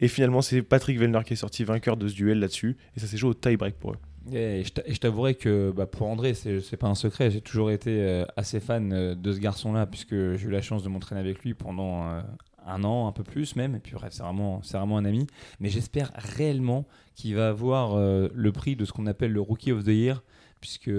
Et 0.00 0.06
finalement, 0.06 0.42
c'est 0.42 0.62
Patrick 0.62 0.98
Vellner 0.98 1.20
qui 1.26 1.32
est 1.32 1.36
sorti 1.36 1.64
vainqueur 1.64 1.96
de 1.96 2.06
ce 2.06 2.14
duel 2.14 2.38
là-dessus. 2.38 2.76
Et 2.96 3.00
ça 3.00 3.08
s'est 3.08 3.16
joué 3.16 3.30
au 3.30 3.34
tie-break 3.34 3.74
pour 3.80 3.92
eux. 3.92 3.98
Et 4.30 4.64
je 4.64 4.98
t'avouerai 4.98 5.34
que 5.34 5.72
bah, 5.74 5.86
pour 5.86 6.06
André, 6.06 6.34
c'est 6.34 6.76
pas 6.76 6.88
un 6.88 6.94
secret. 6.94 7.30
J'ai 7.30 7.40
toujours 7.40 7.70
été 7.70 8.02
euh, 8.02 8.24
assez 8.36 8.60
fan 8.60 8.92
euh, 8.92 9.14
de 9.14 9.32
ce 9.32 9.38
garçon-là, 9.38 9.86
puisque 9.86 10.14
j'ai 10.14 10.46
eu 10.46 10.50
la 10.50 10.60
chance 10.60 10.82
de 10.82 10.88
m'entraîner 10.88 11.20
avec 11.20 11.42
lui 11.42 11.54
pendant 11.54 12.06
euh, 12.08 12.20
un 12.66 12.84
an, 12.84 13.08
un 13.08 13.12
peu 13.12 13.24
plus 13.24 13.56
même. 13.56 13.74
Et 13.74 13.78
puis 13.80 13.92
bref, 13.94 14.12
c'est 14.12 14.22
vraiment, 14.22 14.58
vraiment 14.58 14.98
un 14.98 15.04
ami. 15.04 15.26
Mais 15.58 15.70
j'espère 15.70 16.12
réellement 16.14 16.86
qu'il 17.14 17.34
va 17.34 17.48
avoir 17.48 17.96
le 17.98 18.52
prix 18.52 18.76
de 18.76 18.84
ce 18.84 18.92
qu'on 18.92 19.06
appelle 19.06 19.32
le 19.32 19.40
Rookie 19.40 19.72
of 19.72 19.84
the 19.84 19.88
Year 19.88 20.22
puisque 20.60 20.90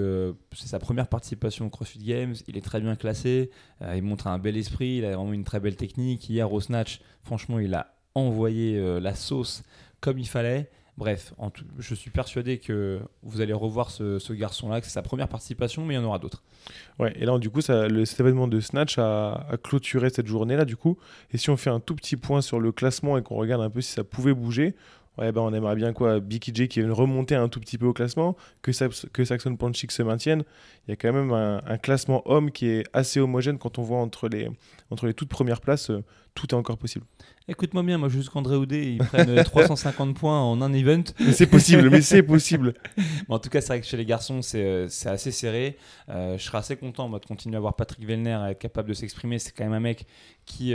c'est 0.52 0.66
sa 0.66 0.80
première 0.80 1.06
participation 1.06 1.66
au 1.66 1.70
CrossFit 1.70 2.02
Games, 2.02 2.34
il 2.48 2.56
est 2.56 2.62
très 2.62 2.80
bien 2.80 2.96
classé, 2.96 3.52
il 3.94 4.02
montre 4.02 4.26
un 4.26 4.40
bel 4.40 4.56
esprit, 4.56 4.96
il 4.96 5.04
a 5.04 5.14
vraiment 5.14 5.32
une 5.32 5.44
très 5.44 5.60
belle 5.60 5.76
technique. 5.76 6.28
Hier 6.28 6.52
au 6.52 6.60
snatch, 6.60 7.00
franchement, 7.22 7.60
il 7.60 7.72
a 7.74 7.94
envoyé 8.16 9.00
la 9.00 9.14
sauce 9.14 9.62
comme 10.00 10.18
il 10.18 10.26
fallait. 10.26 10.68
Bref, 10.98 11.32
je 11.78 11.94
suis 11.94 12.10
persuadé 12.10 12.58
que 12.58 13.00
vous 13.22 13.40
allez 13.40 13.54
revoir 13.54 13.90
ce, 13.90 14.32
garçon-là, 14.32 14.80
que 14.80 14.86
c'est 14.86 14.92
sa 14.92 15.02
première 15.02 15.28
participation, 15.28 15.86
mais 15.86 15.94
il 15.94 15.96
y 15.96 16.00
en 16.00 16.04
aura 16.04 16.18
d'autres. 16.18 16.42
Ouais, 16.98 17.14
et 17.16 17.24
là, 17.24 17.38
du 17.38 17.48
coup, 17.48 17.60
le, 17.68 18.04
cet 18.04 18.20
événement 18.20 18.46
de 18.46 18.60
Snatch 18.60 18.98
a, 18.98 19.46
clôturé 19.62 20.10
cette 20.10 20.26
journée-là, 20.26 20.66
du 20.66 20.76
coup. 20.76 20.98
Et 21.32 21.38
si 21.38 21.48
on 21.48 21.56
fait 21.56 21.70
un 21.70 21.80
tout 21.80 21.94
petit 21.94 22.16
point 22.16 22.42
sur 22.42 22.60
le 22.60 22.72
classement 22.72 23.16
et 23.16 23.22
qu'on 23.22 23.36
regarde 23.36 23.62
un 23.62 23.70
peu 23.70 23.80
si 23.80 23.92
ça 23.92 24.04
pouvait 24.04 24.34
bouger, 24.34 24.74
Ouais, 25.18 25.30
ben 25.30 25.42
on 25.42 25.52
aimerait 25.52 25.76
bien 25.76 25.92
quoi 25.92 26.20
Bicky 26.20 26.52
J 26.54 26.68
qui 26.68 26.80
vienne 26.80 26.92
remonter 26.92 27.34
un 27.34 27.48
tout 27.48 27.60
petit 27.60 27.76
peu 27.76 27.84
au 27.84 27.92
classement, 27.92 28.34
que, 28.62 28.70
que 29.08 29.24
Saxon 29.26 29.56
Panchik 29.56 29.92
se 29.92 30.02
maintienne. 30.02 30.42
Il 30.86 30.90
y 30.90 30.92
a 30.94 30.96
quand 30.96 31.12
même 31.12 31.32
un, 31.32 31.76
classement 31.76 32.22
homme 32.24 32.50
qui 32.50 32.68
est 32.68 32.84
assez 32.94 33.20
homogène 33.20 33.58
quand 33.58 33.78
on 33.78 33.82
voit 33.82 33.98
entre 33.98 34.28
les, 34.28 34.48
entre 34.90 35.06
les 35.06 35.12
toutes 35.12 35.28
premières 35.28 35.60
places, 35.60 35.90
euh, 35.90 36.02
tout 36.34 36.46
est 36.48 36.54
encore 36.54 36.78
possible. 36.78 37.04
Écoute-moi 37.46 37.82
bien, 37.82 37.98
moi 37.98 38.08
jusqu'André 38.08 38.56
Oudé, 38.56 38.92
ils 38.92 38.98
prennent 38.98 39.44
350 39.44 40.16
points 40.16 40.40
en 40.40 40.62
un 40.62 40.72
event. 40.72 41.04
c'est 41.32 41.46
possible, 41.46 41.90
mais 41.90 42.00
c'est 42.00 42.22
possible. 42.22 42.72
en 43.28 43.38
tout 43.38 43.50
cas, 43.50 43.60
c'est 43.60 43.68
vrai 43.68 43.80
que 43.82 43.86
chez 43.86 43.98
les 43.98 44.06
garçons, 44.06 44.40
c'est 44.40 44.64
euh, 44.64 44.88
assez 45.04 45.30
serré. 45.30 45.76
Euh, 46.08 46.38
je 46.38 46.42
serais 46.42 46.58
assez 46.58 46.76
content 46.76 47.08
moi, 47.08 47.18
de 47.18 47.26
continuer 47.26 47.58
à 47.58 47.60
voir 47.60 47.74
Patrick 47.74 48.06
Vellner 48.06 48.38
être 48.48 48.58
capable 48.58 48.88
de 48.88 48.94
s'exprimer. 48.94 49.38
C'est 49.38 49.52
quand 49.52 49.64
même 49.64 49.74
un 49.74 49.80
mec 49.80 50.06
qui 50.46 50.74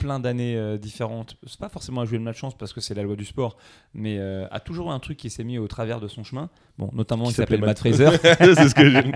plein 0.00 0.18
d'années 0.18 0.56
euh, 0.56 0.78
différentes. 0.78 1.36
C'est 1.46 1.60
pas 1.60 1.68
forcément 1.68 2.00
à 2.00 2.04
jouer 2.06 2.18
de 2.18 2.24
malchance 2.24 2.56
parce 2.56 2.72
que 2.72 2.80
c'est 2.80 2.94
la 2.94 3.02
loi 3.02 3.14
du 3.14 3.26
sport, 3.26 3.56
mais 3.92 4.18
euh, 4.18 4.48
a 4.50 4.58
toujours 4.58 4.90
un 4.90 4.98
truc 4.98 5.18
qui 5.18 5.28
s'est 5.28 5.44
mis 5.44 5.58
au 5.58 5.68
travers 5.68 6.00
de 6.00 6.08
son 6.08 6.24
chemin. 6.24 6.48
Bon, 6.78 6.88
notamment 6.94 7.26
qui, 7.26 7.34
s'appelle 7.34 7.60
Matt 7.60 7.78
Fraser. 7.78 8.08
c'est 8.22 8.68
ce 8.70 8.74
que 8.74 8.88
j'aime. 8.88 9.12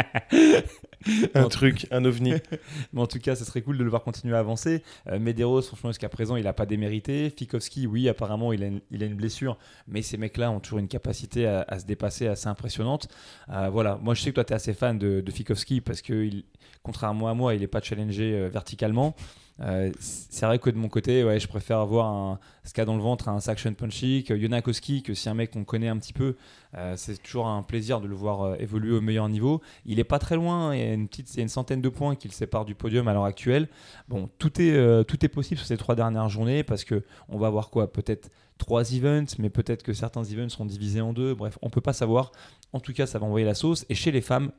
un 1.35 1.49
truc, 1.49 1.87
un 1.91 2.05
ovni. 2.05 2.35
mais 2.93 3.01
en 3.01 3.07
tout 3.07 3.19
cas, 3.19 3.35
ce 3.35 3.47
serait 3.47 3.63
cool 3.63 3.79
de 3.79 3.85
le 3.85 3.89
voir 3.89 4.03
continuer 4.03 4.37
à 4.37 4.41
avancer. 4.41 4.83
Euh, 5.09 5.19
Medeiros, 5.19 5.63
franchement, 5.63 5.89
jusqu'à 5.89 6.11
présent, 6.11 6.37
il 6.37 6.47
a 6.47 6.53
pas 6.53 6.67
démérité. 6.67 7.31
Fikowski, 7.31 7.87
oui, 7.87 8.07
apparemment, 8.11 8.53
il 8.53 8.63
a, 8.63 8.67
une, 8.67 8.83
il 8.91 9.03
a 9.03 9.07
une 9.07 9.15
blessure, 9.15 9.57
mais 9.89 10.03
ces 10.03 10.19
mecs-là 10.19 10.51
ont 10.51 10.61
toujours 10.61 10.79
une 10.79 10.89
capacité 10.89 11.47
à, 11.47 11.79
se 11.79 11.87
dépasser 11.87 12.27
assez 12.27 12.49
impressionnante. 12.49 13.09
Euh, 13.49 13.71
voilà, 13.71 13.99
moi, 14.03 14.13
je 14.13 14.21
sais 14.21 14.31
que 14.31 14.35
toi, 14.35 14.45
tu 14.45 14.53
es 14.53 14.57
assez 14.57 14.75
fan 14.75 14.99
de, 14.99 15.23
de 15.23 15.31
Fikowski 15.31 15.81
parce 15.81 16.03
que, 16.03 16.12
il, 16.12 16.45
contrairement 16.83 17.29
à 17.29 17.35
moi, 17.35 17.55
il 17.55 17.61
n'est 17.61 17.67
pas 17.67 17.81
challengé 17.81 18.49
verticalement. 18.50 19.17
Euh, 19.61 19.92
c'est 20.00 20.46
vrai 20.46 20.58
que 20.58 20.68
de 20.70 20.76
mon 20.76 20.88
côté, 20.88 21.23
ouais, 21.23 21.38
je 21.38 21.46
préfère 21.46 21.78
avoir 21.78 22.06
un, 22.06 22.40
cas 22.75 22.84
dans 22.84 22.96
le 22.96 23.02
ventre, 23.02 23.28
un 23.28 23.40
Saction 23.40 23.73
Punchy, 23.73 24.25
que 24.25 24.34
Yonakoski, 24.34 25.02
que 25.02 25.14
si 25.14 25.28
un 25.28 25.34
mec 25.34 25.52
qu'on 25.52 25.64
connaît 25.64 25.88
un 25.88 25.96
petit 25.99 26.12
peu, 26.12 26.34
euh, 26.76 26.94
c'est 26.96 27.23
toujours 27.23 27.46
un 27.46 27.62
plaisir 27.62 28.00
de 28.00 28.08
le 28.08 28.14
voir 28.14 28.42
euh, 28.42 28.56
évoluer 28.58 28.96
au 28.96 29.00
meilleur 29.00 29.28
niveau. 29.28 29.61
Il 29.87 30.00
est 30.00 30.04
pas 30.04 30.18
très 30.18 30.34
loin, 30.34 30.75
il 30.75 30.80
y 30.80 30.82
a 30.82 30.92
une, 30.92 31.06
petite, 31.06 31.32
il 31.34 31.37
y 31.37 31.40
a 31.40 31.42
une 31.42 31.49
centaine 31.49 31.80
de 31.80 31.88
points 31.88 32.16
qui 32.16 32.26
le 32.26 32.32
séparent 32.32 32.64
du 32.64 32.75
podium 32.75 33.06
à 33.06 33.12
l'heure 33.12 33.25
actuelle. 33.25 33.68
Bon, 34.08 34.28
tout 34.38 34.61
est, 34.61 35.04
tout 35.04 35.25
est 35.25 35.28
possible 35.28 35.58
sur 35.58 35.66
ces 35.66 35.76
trois 35.76 35.94
dernières 35.94 36.28
journées 36.28 36.64
parce 36.64 36.84
que 36.84 37.04
on 37.28 37.38
va 37.38 37.46
avoir 37.46 37.70
quoi 37.70 37.92
Peut-être 37.92 38.30
trois 38.58 38.92
events, 38.92 39.37
mais 39.38 39.50
peut-être 39.50 39.82
que 39.82 39.92
certains 39.92 40.25
events 40.25 40.49
seront 40.49 40.66
divisés 40.66 41.00
en 41.00 41.12
deux. 41.12 41.34
Bref, 41.34 41.58
on 41.62 41.70
peut 41.70 41.80
pas 41.80 41.92
savoir. 41.92 42.32
En 42.73 42.80
tout 42.80 42.92
cas, 42.92 43.06
ça 43.06 43.18
va 43.18 43.26
envoyer 43.26 43.46
la 43.46 43.54
sauce. 43.54 43.87
Et 43.88 43.94
chez 43.94 44.11
les 44.11 44.20
femmes, 44.20 44.50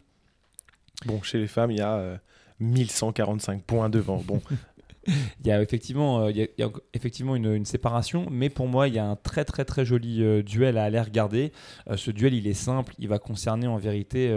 Bon, 1.06 1.22
chez 1.22 1.38
les 1.38 1.48
femmes, 1.48 1.72
il 1.72 1.80
y 1.80 1.82
a 1.82 2.20
1145 2.60 3.64
points 3.64 3.90
devant. 3.90 4.18
Bon, 4.18 4.42
il 5.40 5.48
y 5.48 5.52
a 5.52 5.62
effectivement, 5.62 6.28
euh, 6.28 7.36
une, 7.36 7.66
séparation, 7.66 8.28
mais 8.32 8.50
pour 8.50 8.68
moi, 8.68 8.88
il 8.88 8.96
y 8.96 9.00
a 9.00 9.06
un 9.06 9.16
très 9.16 9.46
très 9.46 9.66
très 9.66 9.86
joli 9.86 10.24
euh, 10.24 10.42
duel 10.42 10.78
à 10.78 10.84
aller 10.86 11.00
regarder. 11.00 11.52
Euh, 11.90 11.98
ce 11.98 12.12
duel, 12.12 12.34
il 12.34 12.48
est 12.48 12.54
simple, 12.54 12.94
il 13.00 13.08
va 13.08 13.20
concerner 13.20 13.68
en 13.68 13.78
vérité 13.78 14.34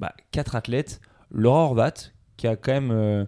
bah, 0.00 0.14
quatre 0.30 0.56
athlètes. 0.56 1.00
Laura 1.30 1.64
Horvat, 1.64 1.94
qui 2.36 2.46
a 2.46 2.56
quand 2.56 2.72
même 2.72 3.26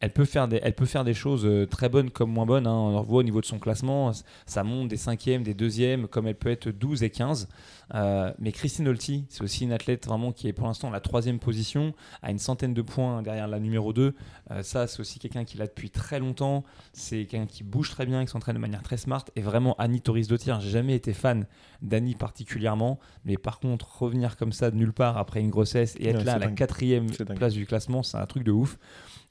elle 0.00 0.12
peut 0.12 0.24
faire 0.24 0.48
des, 0.48 0.60
elle 0.62 0.74
peut 0.74 0.86
faire 0.86 1.04
des 1.04 1.14
choses 1.14 1.48
très 1.70 1.88
bonnes 1.88 2.10
comme 2.10 2.30
moins 2.30 2.46
bonnes. 2.46 2.66
Hein. 2.66 2.72
On 2.72 3.00
voit 3.02 3.20
au 3.20 3.22
niveau 3.22 3.40
de 3.40 3.46
son 3.46 3.58
classement, 3.58 4.12
ça 4.46 4.62
monte 4.62 4.88
des 4.88 4.96
cinquièmes, 4.96 5.42
des 5.42 5.54
deuxièmes, 5.54 6.06
comme 6.08 6.26
elle 6.26 6.34
peut 6.34 6.50
être 6.50 6.68
12 6.68 7.02
et 7.02 7.10
15. 7.10 7.48
Euh, 7.94 8.32
mais 8.38 8.52
Christine 8.52 8.88
Holty, 8.88 9.26
c'est 9.28 9.42
aussi 9.42 9.64
une 9.64 9.72
athlète 9.72 10.06
vraiment 10.06 10.32
qui 10.32 10.48
est 10.48 10.52
pour 10.52 10.66
l'instant 10.66 10.90
la 10.90 11.00
troisième 11.00 11.38
position, 11.38 11.94
à 12.22 12.30
une 12.30 12.38
centaine 12.38 12.74
de 12.74 12.82
points 12.82 13.22
derrière 13.22 13.48
la 13.48 13.60
numéro 13.60 13.92
2. 13.92 14.14
Euh, 14.50 14.62
ça, 14.62 14.86
c'est 14.86 15.00
aussi 15.00 15.18
quelqu'un 15.18 15.44
qui 15.44 15.56
l'a 15.58 15.66
depuis 15.66 15.90
très 15.90 16.18
longtemps. 16.18 16.64
C'est 16.92 17.26
quelqu'un 17.26 17.46
qui 17.46 17.62
bouge 17.62 17.90
très 17.90 18.06
bien, 18.06 18.24
qui 18.24 18.30
s'entraîne 18.30 18.56
de 18.56 18.60
manière 18.60 18.82
très 18.82 18.96
smart. 18.96 19.24
Et 19.36 19.40
vraiment, 19.40 19.74
Annie 19.78 20.00
Torres 20.00 20.26
Dottir, 20.28 20.60
j'ai 20.60 20.70
jamais 20.70 20.94
été 20.94 21.12
fan 21.12 21.46
d'Annie 21.82 22.14
particulièrement. 22.14 22.98
Mais 23.24 23.36
par 23.36 23.60
contre, 23.60 24.02
revenir 24.02 24.36
comme 24.36 24.52
ça 24.52 24.70
de 24.70 24.76
nulle 24.76 24.92
part 24.92 25.18
après 25.18 25.40
une 25.40 25.50
grossesse 25.50 25.96
et 26.00 26.08
être 26.08 26.24
là 26.24 26.34
à 26.34 26.38
la 26.38 26.48
quatrième 26.48 27.06
place 27.36 27.52
du 27.52 27.66
classement, 27.66 28.02
c'est 28.02 28.16
un 28.16 28.26
truc 28.26 28.42
de 28.42 28.52
ouf. 28.52 28.78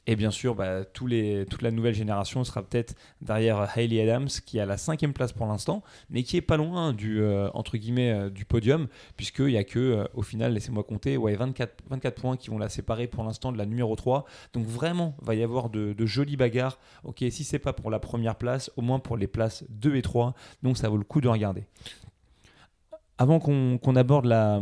Et 0.08 0.16
bien 0.16 0.30
sûr, 0.30 0.54
bah, 0.54 0.86
toute 0.86 1.62
la 1.62 1.72
nouvelle 1.72 1.96
génération 1.96 2.44
sera 2.44 2.62
peut-être 2.62 2.96
derrière 3.22 3.76
Hayley 3.76 4.02
Adams, 4.02 4.28
qui 4.28 4.60
a 4.60 4.66
la 4.66 4.78
cinquième 4.78 5.14
place 5.14 5.34
pour 5.34 5.48
l'instant, 5.48 5.84
mais 6.12 6.22
qui 6.22 6.38
est 6.38 6.42
pas 6.42 6.58
loin 6.58 6.94
du, 6.94 7.22
euh, 7.22 7.50
entre 7.54 7.78
guillemets, 7.78 8.12
euh, 8.12 8.30
du 8.30 8.46
podium, 8.46 8.88
puisqu'il 9.18 9.48
n'y 9.48 9.58
a 9.58 9.64
que, 9.64 9.80
euh, 9.80 10.08
au 10.14 10.22
final, 10.22 10.54
laissez-moi 10.54 10.84
compter, 10.84 11.18
ouais, 11.18 11.36
24, 11.36 11.84
24 11.90 12.22
points 12.22 12.38
qui 12.38 12.52
vont 12.52 12.60
la 12.60 12.70
séparer 12.70 13.08
pour 13.08 13.24
l'instant 13.24 13.52
de 13.52 13.58
la 13.58 13.66
numéro 13.66 13.96
3. 13.96 14.26
Donc 14.54 14.68
vraiment, 14.68 15.16
va 15.22 15.34
y 15.34 15.42
avoir 15.42 15.72
de, 15.72 15.94
de 15.94 16.06
jolies 16.06 16.38
bagarres. 16.38 16.78
Ok, 17.04 17.24
si 17.32 17.44
c'est 17.44 17.60
pas 17.60 17.74
pour 17.74 17.90
la 17.90 18.00
première 18.00 18.36
place, 18.36 18.72
au 18.78 18.82
moins 18.84 19.00
pour 19.00 19.18
les 19.18 19.28
places 19.28 19.66
2 19.70 19.96
et 19.96 20.02
3. 20.04 20.36
Donc 20.62 20.78
ça 20.78 20.88
vaut 20.88 20.98
le 20.98 21.04
coup 21.04 21.20
de 21.20 21.28
regarder. 21.28 21.64
Avant 23.18 23.40
qu'on 23.40 23.96
aborde 23.96 24.26
la 24.26 24.62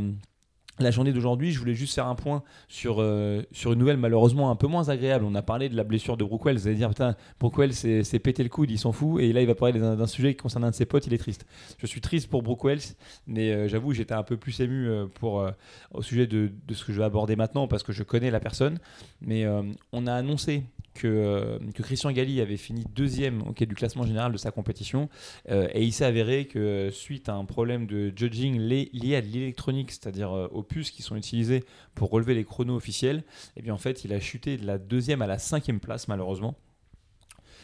la 0.79 0.89
journée 0.89 1.13
d'aujourd'hui, 1.13 1.51
je 1.51 1.59
voulais 1.59 1.75
juste 1.75 1.93
faire 1.93 2.07
un 2.07 2.15
point 2.15 2.41
sur, 2.67 2.97
euh, 2.99 3.43
sur 3.51 3.73
une 3.73 3.79
nouvelle 3.79 3.97
malheureusement 3.97 4.49
un 4.49 4.55
peu 4.55 4.65
moins 4.65 4.89
agréable. 4.89 5.23
On 5.23 5.35
a 5.35 5.43
parlé 5.43 5.69
de 5.69 5.75
la 5.75 5.83
blessure 5.83 6.17
de 6.17 6.23
Brookwell. 6.23 6.57
Vous 6.57 6.67
allez 6.67 6.75
dire, 6.75 6.89
putain, 6.89 7.15
Brookwell 7.39 7.73
s'est 7.73 8.19
pété 8.19 8.41
le 8.41 8.49
coude, 8.49 8.71
il 8.71 8.79
s'en 8.79 8.91
fout. 8.91 9.21
Et 9.21 9.33
là, 9.33 9.41
il 9.41 9.47
va 9.47 9.53
parler 9.53 9.79
d'un 9.79 10.07
sujet 10.07 10.33
qui 10.33 10.41
concerne 10.41 10.63
un 10.63 10.71
de 10.71 10.75
ses 10.75 10.85
potes, 10.85 11.05
il 11.05 11.13
est 11.13 11.19
triste. 11.19 11.45
Je 11.77 11.85
suis 11.85 12.01
triste 12.01 12.27
pour 12.27 12.41
Brookwell, 12.41 12.79
mais 13.27 13.51
euh, 13.51 13.67
j'avoue, 13.67 13.93
j'étais 13.93 14.15
un 14.15 14.23
peu 14.23 14.35
plus 14.35 14.59
ému 14.61 14.87
euh, 14.87 15.05
pour, 15.05 15.47
au 15.93 16.01
sujet 16.01 16.25
de, 16.25 16.51
de, 16.67 16.73
ce 16.73 16.83
que 16.83 16.91
je 16.91 16.97
vais 16.97 17.05
aborder 17.05 17.35
maintenant 17.35 17.67
parce 17.67 17.83
que 17.83 17.93
je 17.93 18.01
connais 18.01 18.31
la 18.31 18.39
personne. 18.39 18.79
Mais 19.21 19.45
on 19.91 20.07
a 20.07 20.13
annoncé 20.13 20.63
que, 20.93 21.59
que, 21.73 21.83
Christian 21.83 22.11
Galli 22.11 22.41
avait 22.41 22.57
fini 22.57 22.85
deuxième 22.95 23.41
okay, 23.47 23.65
du 23.65 23.75
classement 23.75 24.05
général 24.05 24.31
de 24.31 24.37
sa 24.37 24.51
compétition. 24.51 25.09
et 25.49 25.83
il 25.83 25.91
s'est 25.91 26.05
avéré 26.05 26.45
que 26.45 26.89
suite 26.91 27.29
à 27.29 27.33
un 27.33 27.45
problème 27.45 27.87
de 27.87 28.11
judging 28.15 28.59
lié 28.59 29.15
à 29.15 29.21
l'électronique, 29.21 29.91
c'est-à-dire 29.91 30.31
au 30.31 30.63
puces 30.63 30.91
qui 30.91 31.01
sont 31.01 31.15
utilisées 31.15 31.63
pour 31.95 32.09
relever 32.09 32.33
les 32.33 32.43
chronos 32.43 32.75
officiels, 32.75 33.23
eh 33.57 33.61
bien 33.61 33.73
en 33.73 33.77
fait, 33.77 34.03
il 34.05 34.13
a 34.13 34.19
chuté 34.19 34.57
de 34.57 34.65
la 34.65 34.77
deuxième 34.77 35.21
à 35.21 35.27
la 35.27 35.39
cinquième 35.39 35.79
place, 35.79 36.07
malheureusement. 36.07 36.55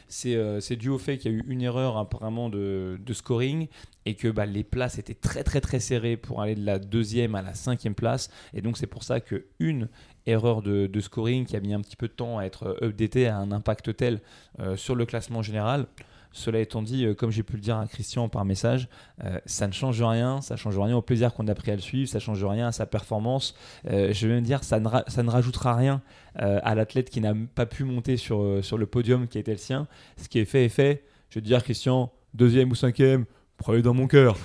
C'est 0.09 0.35
euh, 0.35 0.59
dû 0.71 0.89
au 0.89 0.97
fait 0.97 1.17
qu'il 1.17 1.31
y 1.31 1.35
a 1.35 1.37
eu 1.37 1.43
une 1.47 1.61
erreur 1.61 1.97
apparemment 1.97 2.49
de, 2.49 2.99
scoring 3.13 3.67
et 4.05 4.15
que 4.15 4.27
bah, 4.27 4.47
les 4.47 4.63
places 4.63 4.97
étaient 4.97 5.13
très 5.13 5.43
très 5.43 5.61
très 5.61 5.79
serrées 5.79 6.17
pour 6.17 6.41
aller 6.41 6.55
de 6.55 6.65
la 6.65 6.79
deuxième 6.79 7.35
à 7.35 7.43
la 7.43 7.53
cinquième 7.53 7.93
place. 7.93 8.29
Et 8.53 8.61
donc 8.61 8.77
c'est 8.77 8.87
pour 8.87 9.03
ça 9.03 9.19
qu'une 9.19 9.87
erreur 10.25 10.63
de, 10.63 10.99
scoring 10.99 11.45
qui 11.45 11.55
a 11.55 11.59
mis 11.59 11.73
un 11.73 11.81
petit 11.81 11.95
peu 11.95 12.07
de 12.07 12.13
temps 12.13 12.39
à 12.39 12.43
être 12.43 12.77
updatée 12.81 13.27
a 13.27 13.37
un 13.37 13.51
impact 13.51 13.95
tel 13.95 14.19
euh, 14.59 14.75
sur 14.75 14.95
le 14.95 15.05
classement 15.05 15.43
général. 15.43 15.85
Cela 16.31 16.59
étant 16.59 16.81
dit, 16.81 17.05
euh, 17.05 17.15
comme 17.15 17.31
j'ai 17.31 17.43
pu 17.43 17.53
le 17.53 17.59
dire 17.59 17.77
à 17.77 17.87
Christian 17.87 18.29
par 18.29 18.45
message, 18.45 18.87
euh, 19.23 19.39
ça 19.45 19.67
ne 19.67 19.73
change 19.73 20.01
rien, 20.01 20.41
ça 20.41 20.55
change 20.55 20.77
rien 20.77 20.95
au 20.95 21.01
plaisir 21.01 21.33
qu'on 21.33 21.47
a 21.47 21.55
pris 21.55 21.71
à 21.71 21.75
le 21.75 21.81
suivre, 21.81 22.07
ça 22.07 22.19
change 22.19 22.43
rien 22.45 22.67
à 22.67 22.71
sa 22.71 22.85
performance. 22.85 23.55
Euh, 23.89 24.13
je 24.13 24.27
vais 24.27 24.35
même 24.35 24.43
dire, 24.43 24.63
ça 24.63 24.79
ne, 24.79 24.87
ça 25.07 25.23
ne 25.23 25.29
rajoutera 25.29 25.75
rien 25.75 26.01
à 26.35 26.73
l'athlète 26.73 27.09
qui 27.09 27.19
n'a 27.19 27.33
pas 27.53 27.65
pu 27.65 27.83
monter 27.83 28.15
sur, 28.15 28.63
sur 28.63 28.77
le 28.77 28.85
podium 28.85 29.27
qui 29.27 29.39
était 29.39 29.51
le 29.51 29.57
sien. 29.57 29.87
Ce 30.15 30.29
qui 30.29 30.39
est 30.39 30.45
fait 30.45 30.63
est 30.63 30.69
fait. 30.69 31.03
Je 31.29 31.35
vais 31.35 31.41
te 31.41 31.47
dire, 31.47 31.61
Christian, 31.61 32.13
deuxième 32.33 32.71
ou 32.71 32.75
cinquième, 32.75 33.25
prenez 33.57 33.81
dans 33.81 33.93
mon 33.93 34.07
cœur. 34.07 34.37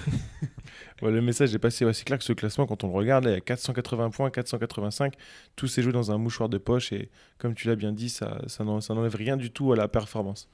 le 1.02 1.20
message 1.20 1.54
est 1.54 1.58
passé 1.58 1.84
aussi 1.84 2.04
clair 2.04 2.18
que 2.18 2.24
ce 2.24 2.32
classement, 2.32 2.66
quand 2.66 2.82
on 2.82 2.88
le 2.88 2.94
regarde, 2.94 3.26
il 3.26 3.30
y 3.30 3.34
a 3.34 3.40
480 3.40 4.10
points, 4.10 4.30
485, 4.30 5.14
tout 5.54 5.68
s'est 5.68 5.82
joué 5.82 5.92
dans 5.92 6.10
un 6.10 6.18
mouchoir 6.18 6.48
de 6.48 6.58
poche 6.58 6.92
et 6.92 7.10
comme 7.38 7.54
tu 7.54 7.68
l'as 7.68 7.76
bien 7.76 7.92
dit, 7.92 8.08
ça, 8.08 8.38
ça 8.48 8.64
n'enlève 8.64 9.14
rien 9.14 9.36
du 9.36 9.52
tout 9.52 9.72
à 9.72 9.76
la 9.76 9.86
performance. 9.86 10.48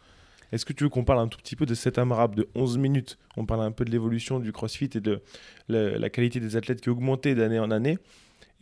Est-ce 0.52 0.64
que 0.64 0.72
tu 0.72 0.84
veux 0.84 0.90
qu'on 0.90 1.04
parle 1.04 1.20
un 1.20 1.28
tout 1.28 1.38
petit 1.38 1.56
peu 1.56 1.66
de 1.66 1.74
cet 1.74 1.98
AMRAP 1.98 2.34
de 2.34 2.48
11 2.54 2.78
minutes? 2.78 3.18
On 3.36 3.46
parle 3.46 3.62
un 3.62 3.72
peu 3.72 3.84
de 3.84 3.90
l'évolution 3.90 4.40
du 4.40 4.52
CrossFit 4.52 4.90
et 4.94 5.00
de 5.00 5.20
la, 5.68 6.10
qualité 6.10 6.40
des 6.40 6.56
athlètes 6.56 6.80
qui 6.80 6.88
a 6.88 6.92
augmenté 6.92 7.34
d'année 7.34 7.58
en 7.58 7.70
année. 7.70 7.98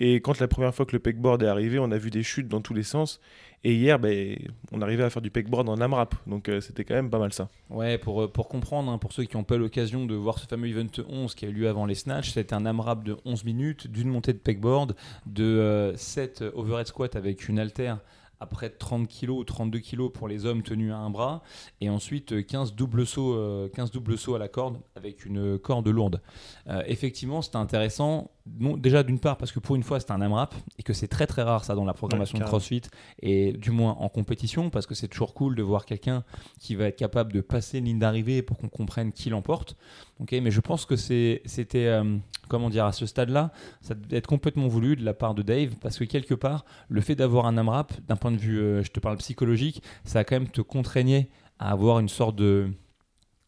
Et 0.01 0.17
quand 0.17 0.39
la 0.39 0.47
première 0.47 0.75
fois 0.75 0.87
que 0.87 0.93
le 0.93 1.01
pegboard 1.01 1.43
est 1.43 1.49
arrivé, 1.49 1.79
on 1.79 1.91
a 1.91 1.99
vu 1.99 2.11
des 2.11 2.23
chutes 2.23 2.47
dans 2.47 2.61
tous 2.61 2.75
les 2.75 2.85
sens. 2.85 3.21
Et 3.65 3.75
hier, 3.75 3.99
ben, 3.99 4.39
on 4.71 4.81
arrivait 4.81 5.03
à 5.03 5.11
faire 5.11 5.23
du 5.23 5.31
pegboard 5.31 5.69
en 5.69 5.81
AMRAP. 5.81 6.15
Donc 6.29 6.49
euh, 6.49 6.61
c'était 6.61 6.85
quand 6.85 6.95
même 6.95 7.11
pas 7.11 7.19
mal 7.19 7.33
ça. 7.33 7.49
Ouais, 7.71 7.99
pour, 7.99 8.23
euh, 8.23 8.29
pour 8.29 8.49
comprendre, 8.49 8.93
hein, 8.93 8.99
pour 8.99 9.13
ceux 9.13 9.25
qui 9.25 9.37
n'ont 9.37 9.43
pas 9.43 9.57
l'occasion 9.57 10.07
de 10.07 10.15
voir 10.15 10.39
ce 10.39 10.47
fameux 10.47 10.69
event 10.69 10.87
11 11.09 11.35
qui 11.35 11.47
a 11.47 11.49
eu 11.49 11.53
lieu 11.53 11.69
avant 11.69 11.85
les 11.85 11.97
snatchs, 11.97 12.31
c'était 12.31 12.55
un 12.55 12.65
AMRAP 12.65 13.03
de 13.03 13.17
11 13.25 13.45
minutes, 13.45 13.89
d'une 13.89 14.09
montée 14.09 14.33
de 14.33 14.39
pegboard, 14.39 14.95
de 15.27 15.93
7 15.97 16.43
euh, 16.43 16.51
overhead 16.55 16.87
squat 16.87 17.17
avec 17.17 17.49
une 17.49 17.59
haltère 17.59 17.99
après 18.41 18.71
30 18.71 19.09
kg 19.09 19.31
ou 19.31 19.45
32 19.45 19.81
kg 19.81 20.09
pour 20.09 20.29
les 20.29 20.45
hommes 20.47 20.63
tenus 20.63 20.93
à 20.93 20.97
un 20.97 21.11
bras, 21.11 21.43
et 21.81 21.91
ensuite 21.91 22.47
15 22.47 22.75
doubles 22.75 23.07
sauts, 23.07 23.69
15 23.75 23.91
doubles 23.91 24.19
sauts 24.19 24.35
à 24.35 24.39
la 24.39 24.49
corde 24.49 24.79
avec 24.97 25.25
une 25.25 25.59
corde 25.59 25.89
lourde. 25.89 26.21
Euh, 26.69 26.83
effectivement, 26.87 27.43
c'était 27.43 27.57
intéressant. 27.57 28.31
déjà 28.47 29.03
d'une 29.03 29.19
part 29.19 29.37
parce 29.37 29.53
que 29.53 29.61
pour 29.61 29.77
une 29.77 29.83
fois 29.83 30.01
c'était 30.01 30.13
un 30.13 30.21
AMRAP 30.21 30.55
et 30.79 30.83
que 30.83 30.93
c'est 30.93 31.09
très 31.09 31.27
très 31.27 31.43
rare 31.43 31.65
ça 31.65 31.75
dans 31.75 31.85
la 31.85 31.93
programmation 31.93 32.39
de 32.39 32.45
CrossFit 32.45 32.83
et 33.21 33.53
du 33.53 33.71
moins 33.71 33.93
en 33.93 34.09
compétition 34.09 34.71
parce 34.71 34.87
que 34.87 34.95
c'est 34.95 35.09
toujours 35.09 35.35
cool 35.35 35.55
de 35.55 35.63
voir 35.63 35.85
quelqu'un 35.85 36.25
qui 36.59 36.75
va 36.75 36.87
être 36.87 36.97
capable 36.97 37.33
de 37.33 37.41
passer 37.41 37.79
une 37.79 37.85
ligne 37.85 37.99
d'arrivée 37.99 38.43
pour 38.43 38.57
qu'on 38.57 38.69
comprenne 38.69 39.13
qui 39.13 39.31
l'emporte. 39.31 39.77
Ok, 40.21 40.33
mais 40.43 40.51
je 40.51 40.61
pense 40.61 40.85
que 40.85 40.97
c'était 40.97 41.87
euh, 41.87 42.17
comment 42.49 42.71
dire 42.71 42.85
à 42.85 42.93
ce 42.93 43.07
stade-là, 43.07 43.53
ça 43.81 43.95
devait 43.95 44.17
être 44.17 44.27
complètement 44.27 44.67
voulu 44.67 44.97
de 44.97 45.05
la 45.05 45.15
part 45.15 45.35
de 45.35 45.43
Dave 45.43 45.77
parce 45.81 45.97
que 45.97 46.05
quelque 46.05 46.35
part 46.35 46.65
le 46.89 47.01
fait 47.01 47.15
d'avoir 47.15 47.47
un 47.47 47.57
AMRAP 47.57 47.93
d'un 48.09 48.17
point 48.17 48.33
de 48.33 48.37
vue, 48.37 48.59
euh, 48.59 48.83
je 48.83 48.91
te 48.91 48.99
parle 48.99 49.17
psychologique, 49.19 49.83
ça 50.05 50.21
a 50.21 50.25
quand 50.25 50.35
même 50.35 50.49
te 50.49 50.61
contraigné 50.61 51.31
à 51.61 51.71
avoir 51.71 52.01
une 52.01 52.09
sorte 52.09 52.37
de 52.37 52.71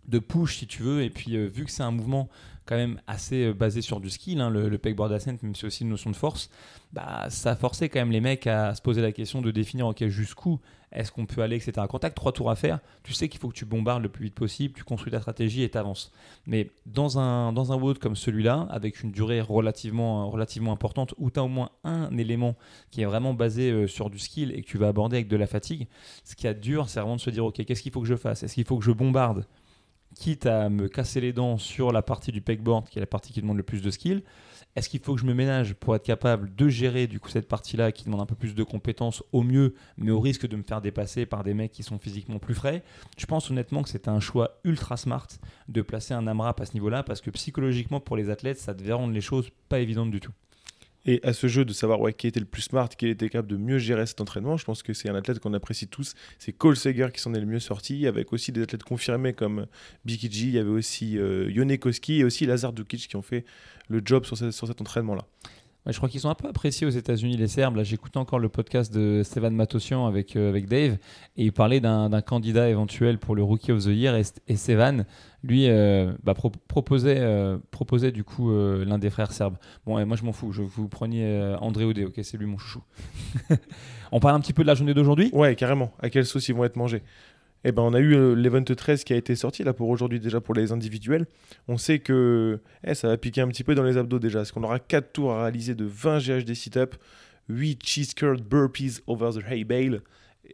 de 0.06 0.18
push 0.18 0.58
si 0.58 0.66
tu 0.66 0.82
veux 0.82 1.02
et 1.02 1.10
puis 1.10 1.36
euh, 1.36 1.46
vu 1.46 1.64
que 1.64 1.70
c'est 1.72 1.82
un 1.82 1.90
mouvement 1.90 2.28
quand 2.70 2.76
même 2.76 3.00
assez 3.08 3.46
euh, 3.46 3.52
basé 3.52 3.82
sur 3.82 3.98
du 3.98 4.10
skill, 4.10 4.40
hein, 4.40 4.48
le, 4.48 4.78
pegboard 4.78 5.12
ascent, 5.12 5.34
même 5.42 5.56
si 5.56 5.66
aussi 5.66 5.82
une 5.82 5.88
notion 5.88 6.08
de 6.08 6.14
force, 6.14 6.50
bah, 6.92 7.26
ça 7.28 7.56
forcé 7.56 7.88
quand 7.88 7.98
même 7.98 8.12
les 8.12 8.20
mecs 8.20 8.46
à 8.46 8.76
se 8.76 8.80
poser 8.80 9.02
la 9.02 9.10
question 9.10 9.42
de 9.42 9.50
définir 9.50 9.88
ok 9.88 10.06
jusqu'où 10.06 10.60
est-ce 10.92 11.10
qu'on 11.10 11.26
peut 11.26 11.42
aller, 11.42 11.56
etc. 11.56 11.84
Quand 11.88 11.98
tu 11.98 12.06
as 12.06 12.10
trois 12.10 12.30
tours 12.30 12.48
à 12.48 12.54
faire, 12.54 12.78
tu 13.02 13.12
sais 13.12 13.28
qu'il 13.28 13.40
faut 13.40 13.48
que 13.48 13.54
tu 13.54 13.64
bombardes 13.64 14.04
le 14.04 14.08
plus 14.08 14.26
vite 14.26 14.36
possible, 14.36 14.74
tu 14.74 14.84
construis 14.84 15.10
ta 15.10 15.20
stratégie 15.20 15.64
et 15.64 15.68
tu 15.68 15.78
avances. 15.78 16.12
Mais 16.46 16.70
dans 16.86 17.18
un, 17.18 17.52
dans 17.52 17.72
un 17.72 17.94
comme 17.94 18.14
celui-là, 18.14 18.68
avec 18.70 19.02
une 19.02 19.10
durée 19.10 19.40
relativement, 19.40 20.30
relativement 20.30 20.72
importante, 20.72 21.14
où 21.18 21.30
tu 21.30 21.40
as 21.40 21.42
au 21.42 21.48
moins 21.48 21.70
un 21.82 22.16
élément 22.16 22.54
qui 22.92 23.02
est 23.02 23.04
vraiment 23.04 23.34
basé 23.34 23.70
euh, 23.72 23.86
sur 23.88 24.10
du 24.10 24.20
skill 24.20 24.52
et 24.52 24.62
que 24.62 24.66
tu 24.68 24.78
vas 24.78 24.88
aborder 24.88 25.16
avec 25.16 25.28
de 25.28 25.36
la 25.36 25.48
fatigue, 25.48 25.88
ce 26.22 26.36
qui 26.36 26.46
est 26.46 26.54
dur, 26.54 26.88
c'est 26.88 27.00
vraiment 27.00 27.16
de 27.16 27.20
se 27.20 27.30
dire 27.30 27.44
ok, 27.44 27.64
qu'est-ce 27.64 27.82
qu'il 27.82 27.92
faut 27.92 28.00
que 28.00 28.08
je 28.08 28.16
fasse? 28.16 28.44
Est-ce 28.44 28.54
qu'il 28.54 28.64
faut 28.64 28.78
que 28.78 28.84
je 28.84 28.92
bombarde 28.92 29.44
quitte 30.14 30.46
à 30.46 30.68
me 30.68 30.88
casser 30.88 31.20
les 31.20 31.32
dents 31.32 31.58
sur 31.58 31.92
la 31.92 32.02
partie 32.02 32.32
du 32.32 32.40
pegboard, 32.40 32.88
qui 32.88 32.98
est 32.98 33.00
la 33.00 33.06
partie 33.06 33.32
qui 33.32 33.40
demande 33.40 33.56
le 33.56 33.62
plus 33.62 33.82
de 33.82 33.90
skill, 33.90 34.22
est-ce 34.76 34.88
qu'il 34.88 35.00
faut 35.00 35.14
que 35.14 35.20
je 35.20 35.26
me 35.26 35.34
ménage 35.34 35.74
pour 35.74 35.96
être 35.96 36.04
capable 36.04 36.54
de 36.54 36.68
gérer 36.68 37.08
du 37.08 37.18
coup 37.18 37.28
cette 37.28 37.48
partie-là 37.48 37.90
qui 37.90 38.04
demande 38.04 38.20
un 38.20 38.26
peu 38.26 38.36
plus 38.36 38.54
de 38.54 38.62
compétences 38.62 39.22
au 39.32 39.42
mieux, 39.42 39.74
mais 39.96 40.12
au 40.12 40.20
risque 40.20 40.46
de 40.46 40.56
me 40.56 40.62
faire 40.62 40.80
dépasser 40.80 41.26
par 41.26 41.42
des 41.42 41.54
mecs 41.54 41.72
qui 41.72 41.82
sont 41.82 41.98
physiquement 41.98 42.38
plus 42.38 42.54
frais? 42.54 42.82
Je 43.18 43.26
pense 43.26 43.50
honnêtement 43.50 43.82
que 43.82 43.88
c'est 43.88 44.06
un 44.06 44.20
choix 44.20 44.60
ultra 44.64 44.96
smart 44.96 45.26
de 45.68 45.82
placer 45.82 46.14
un 46.14 46.26
AMRAP 46.26 46.60
à 46.60 46.66
ce 46.66 46.74
niveau-là 46.74 47.02
parce 47.02 47.20
que 47.20 47.30
psychologiquement 47.30 48.00
pour 48.00 48.16
les 48.16 48.30
athlètes, 48.30 48.58
ça 48.58 48.74
devait 48.74 48.92
rendre 48.92 49.12
les 49.12 49.20
choses 49.20 49.50
pas 49.68 49.80
évidentes 49.80 50.10
du 50.10 50.20
tout. 50.20 50.32
Et 51.06 51.20
à 51.22 51.32
ce 51.32 51.46
jeu 51.46 51.64
de 51.64 51.72
savoir 51.72 51.98
qui 52.16 52.26
était 52.26 52.40
le 52.40 52.46
plus 52.46 52.62
smart, 52.62 52.88
qui 52.88 53.08
était 53.08 53.28
capable 53.28 53.48
de 53.48 53.56
mieux 53.56 53.78
gérer 53.78 54.06
cet 54.06 54.20
entraînement, 54.20 54.56
je 54.56 54.64
pense 54.64 54.82
que 54.82 54.92
c'est 54.92 55.08
un 55.08 55.14
athlète 55.14 55.38
qu'on 55.38 55.54
apprécie 55.54 55.88
tous. 55.88 56.14
C'est 56.38 56.52
Cole 56.52 56.76
Seger 56.76 57.08
qui 57.12 57.20
s'en 57.20 57.32
est 57.34 57.40
le 57.40 57.46
mieux 57.46 57.60
sorti, 57.60 58.06
avec 58.06 58.32
aussi 58.32 58.52
des 58.52 58.62
athlètes 58.62 58.84
confirmés 58.84 59.32
comme 59.32 59.66
Bikiji, 60.04 60.48
il 60.48 60.54
y 60.54 60.58
avait 60.58 60.68
aussi 60.68 61.18
euh, 61.18 61.50
Yone 61.50 61.76
Koski 61.78 62.20
et 62.20 62.24
aussi 62.24 62.46
Lazar 62.46 62.72
Dukic 62.72 63.08
qui 63.08 63.16
ont 63.16 63.22
fait 63.22 63.44
le 63.88 64.02
job 64.04 64.24
sur 64.24 64.36
cet 64.36 64.80
entraînement-là 64.80 65.26
je 65.86 65.96
crois 65.96 66.08
qu'ils 66.08 66.20
sont 66.20 66.28
un 66.28 66.34
peu 66.34 66.48
appréciés 66.48 66.86
aux 66.86 66.90
États-Unis, 66.90 67.36
les 67.36 67.48
Serbes. 67.48 67.76
Là, 67.76 67.82
j'écoutais 67.82 68.18
encore 68.18 68.38
le 68.38 68.48
podcast 68.48 68.92
de 68.92 69.22
Stéphane 69.24 69.54
Matosian 69.54 70.06
avec, 70.06 70.36
euh, 70.36 70.50
avec 70.50 70.68
Dave 70.68 70.98
et 71.36 71.44
il 71.44 71.52
parlait 71.52 71.80
d'un 71.80 72.20
candidat 72.20 72.68
éventuel 72.68 73.18
pour 73.18 73.34
le 73.34 73.42
Rookie 73.42 73.72
of 73.72 73.84
the 73.84 73.88
Year. 73.88 74.14
Et, 74.14 74.22
et 74.48 74.56
lui, 75.42 75.68
euh, 75.68 76.12
bah, 76.22 76.34
proposait, 76.68 77.20
euh, 77.20 77.56
proposait 77.70 78.12
du 78.12 78.24
coup 78.24 78.52
l'un 78.52 78.98
des 78.98 79.10
frères 79.10 79.32
serbes. 79.32 79.56
Bon, 79.86 80.04
moi 80.04 80.16
je 80.16 80.24
m'en 80.24 80.32
fous, 80.32 80.52
je 80.52 80.62
vous 80.62 80.88
preniez 80.88 81.56
André 81.60 81.84
Oudé, 81.84 82.04
ok, 82.04 82.20
c'est 82.22 82.36
lui 82.36 82.46
mon 82.46 82.58
chouchou. 82.58 82.82
On 84.12 84.20
parle 84.20 84.34
un 84.34 84.40
petit 84.40 84.52
peu 84.52 84.62
de 84.62 84.66
la 84.66 84.74
journée 84.74 84.92
d'aujourd'hui? 84.92 85.30
Ouais, 85.32 85.54
carrément. 85.54 85.92
À 86.00 86.10
quelle 86.10 86.26
sauce 86.26 86.48
ils 86.48 86.54
vont 86.54 86.64
être 86.64 86.76
mangés? 86.76 87.02
Eh 87.64 87.72
ben, 87.72 87.82
on 87.82 87.92
a 87.92 88.00
eu 88.00 88.14
euh, 88.14 88.34
l'event 88.34 88.62
13 88.62 89.04
qui 89.04 89.12
a 89.12 89.16
été 89.16 89.34
sorti 89.34 89.64
là 89.64 89.72
pour 89.72 89.88
aujourd'hui 89.88 90.20
déjà 90.20 90.40
pour 90.40 90.54
les 90.54 90.72
individuels. 90.72 91.26
On 91.68 91.76
sait 91.76 91.98
que 91.98 92.60
eh, 92.84 92.94
ça 92.94 93.08
va 93.08 93.16
piquer 93.16 93.42
un 93.42 93.48
petit 93.48 93.64
peu 93.64 93.74
dans 93.74 93.82
les 93.82 93.96
abdos 93.96 94.18
déjà, 94.18 94.40
parce 94.40 94.52
qu'on 94.52 94.62
aura 94.62 94.78
4 94.78 95.12
tours 95.12 95.32
à 95.32 95.42
réaliser 95.42 95.74
de 95.74 95.84
20 95.84 96.18
GHD 96.18 96.54
sit-up, 96.54 96.94
8 97.48 97.84
cheese 97.84 98.14
curl 98.14 98.40
burpees 98.40 99.00
over 99.06 99.30
the 99.34 99.44
hay 99.46 99.64
bale, 99.64 100.00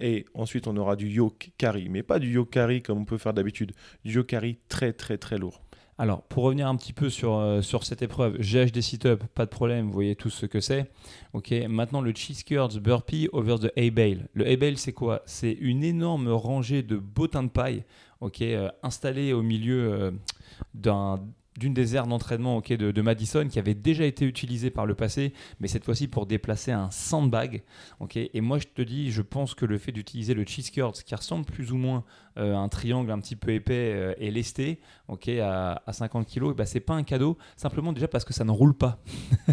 et 0.01 0.25
ensuite 0.35 0.67
on 0.67 0.77
aura 0.77 0.97
du 0.97 1.09
yoke 1.09 1.51
carry, 1.59 1.89
mais 1.89 2.03
pas 2.03 2.19
du 2.19 2.31
yoke 2.31 2.51
carry 2.51 2.83
comme 2.83 2.99
on 2.99 3.05
peut 3.05 3.19
faire 3.19 3.35
d'habitude, 3.35 3.73
du 4.05 4.15
yoke 4.15 4.27
carry 4.27 4.59
très 4.69 4.93
très 4.93 5.17
très 5.17 5.39
lourd. 5.39 5.66
Alors, 5.99 6.23
pour 6.23 6.45
revenir 6.45 6.69
un 6.69 6.77
petit 6.77 6.93
peu 6.93 7.09
sur, 7.09 7.39
euh, 7.39 7.63
sur 7.63 7.85
cette 7.85 8.03
épreuve, 8.03 8.37
GHD 8.39 8.83
sit-up, 8.83 9.25
pas 9.35 9.47
de 9.47 9.51
problème, 9.51 9.87
vous 9.87 9.93
voyez 9.93 10.15
tous 10.15 10.29
ce 10.29 10.45
que 10.45 10.61
c'est. 10.61 10.91
Ok, 11.33 11.53
maintenant 11.69 12.03
le 12.03 12.13
cheese 12.15 12.43
burpee 12.81 13.31
over 13.33 13.57
the 13.59 13.73
A-bale. 13.79 14.29
Le 14.35 14.47
A-bale, 14.47 14.77
c'est 14.77 14.93
quoi? 14.93 15.23
C'est 15.25 15.53
une 15.53 15.83
énorme 15.83 16.29
rangée 16.29 16.83
de 16.83 16.97
bottins 16.97 17.45
de 17.45 17.49
paille, 17.49 17.83
ok, 18.21 18.43
euh, 18.43 18.71
au 19.33 19.43
milieu 19.43 19.91
euh, 19.91 20.11
d'un 20.75 21.19
d'une 21.57 21.75
des 21.75 21.97
aires 21.97 22.07
d'entraînement 22.07 22.57
ok 22.57 22.73
de, 22.73 23.03
Madison 23.03 23.47
qui 23.49 23.59
avait 23.59 23.75
déjà 23.75 24.05
été 24.05 24.25
utilisée 24.25 24.71
par 24.71 24.87
le 24.87 24.95
passé, 24.95 25.33
mais 25.61 25.69
cette 25.69 25.85
fois-ci 25.85 26.09
pour 26.09 26.27
déplacer 26.27 26.73
un 26.73 26.91
sandbag. 26.91 27.63
et 28.15 28.41
moi, 28.41 28.59
je 28.59 28.67
te 28.67 28.83
dis, 28.83 29.11
je 29.11 29.23
pense 29.23 29.55
que 29.55 29.65
le 29.65 29.79
fait 29.79 29.93
d'utiliser 29.93 30.35
le 30.35 30.45
cheese 30.45 30.71
curls, 30.73 30.93
qui 30.93 31.15
ressemble 31.15 31.45
plus 31.45 31.73
ou 31.73 31.77
moins 31.77 32.05
à 32.37 32.41
euh, 32.41 32.55
un 32.55 32.69
triangle 32.69 33.11
un 33.11 33.19
petit 33.19 33.37
peu 33.37 33.53
épais 33.53 33.93
euh, 33.95 34.15
et 34.19 34.31
lesté, 34.31 34.81
ok 35.09 35.29
à, 35.29 35.81
50 35.91 36.27
kg, 36.29 36.55
bah, 36.55 36.67
c'est 36.67 36.81
pas 36.81 36.95
un 36.95 37.03
cadeau, 37.03 37.39
simplement 37.57 37.93
déjà 37.93 38.09
parce 38.09 38.25
que 38.25 38.35
ça 38.35 38.45
ne 38.45 38.51
roule 38.51 38.75
pas. 38.75 38.99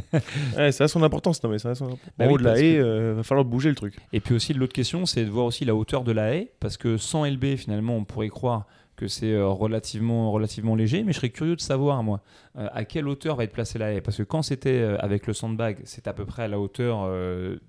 ouais, 0.58 0.72
ça 0.72 0.86
a 0.86 0.88
son 0.88 1.04
importance, 1.04 1.42
non 1.44 1.50
mais 1.50 1.60
ça 1.60 1.72
a 1.72 1.76
son... 1.76 1.98
Bah 2.18 2.28
de 2.28 2.44
la 2.44 2.60
haie, 2.60 2.78
euh, 2.78 3.14
va 3.16 3.24
falloir 3.24 3.46
bouger 3.46 3.70
le 3.70 3.76
truc. 3.76 3.96
Et 4.12 4.20
puis 4.20 4.36
aussi, 4.36 4.54
l'autre 4.54 4.74
question, 4.74 5.06
c'est 5.06 5.24
de 5.24 5.30
voir 5.30 5.46
aussi 5.46 5.66
la 5.66 5.76
hauteur 5.76 6.04
de 6.04 6.12
la 6.12 6.36
haie, 6.36 6.52
parce 6.60 6.78
que 6.78 6.98
sans 6.98 7.26
LB, 7.26 7.56
finalement, 7.56 7.96
on 7.96 8.04
pourrait 8.04 8.30
croire 8.30 8.66
que 9.04 9.10
c'est 9.10 9.34
euh, 9.34 9.50
relativement, 9.50 10.38
léger, 10.76 11.04
mais 11.04 11.12
je 11.12 11.18
serais 11.18 11.30
curieux 11.30 11.58
de 11.58 11.62
savoir, 11.62 12.02
moi, 12.04 12.22
euh, 12.58 12.70
à 12.72 12.86
quelle 12.86 13.10
hauteur 13.10 13.36
va 13.36 13.44
être 13.44 13.52
placée 13.52 13.78
la 13.78 13.92
haie. 13.92 14.00
Parce 14.00 14.16
que 14.16 14.24
quand 14.24 14.42
c'était 14.44 14.80
euh, 14.80 14.98
avec 15.00 15.28
le 15.28 15.34
sandbag, 15.34 15.80
c'est 15.84 16.08
à 16.08 16.14
peu 16.14 16.24
près 16.26 16.44
à 16.44 16.48
la 16.48 16.58
hauteur 16.58 17.10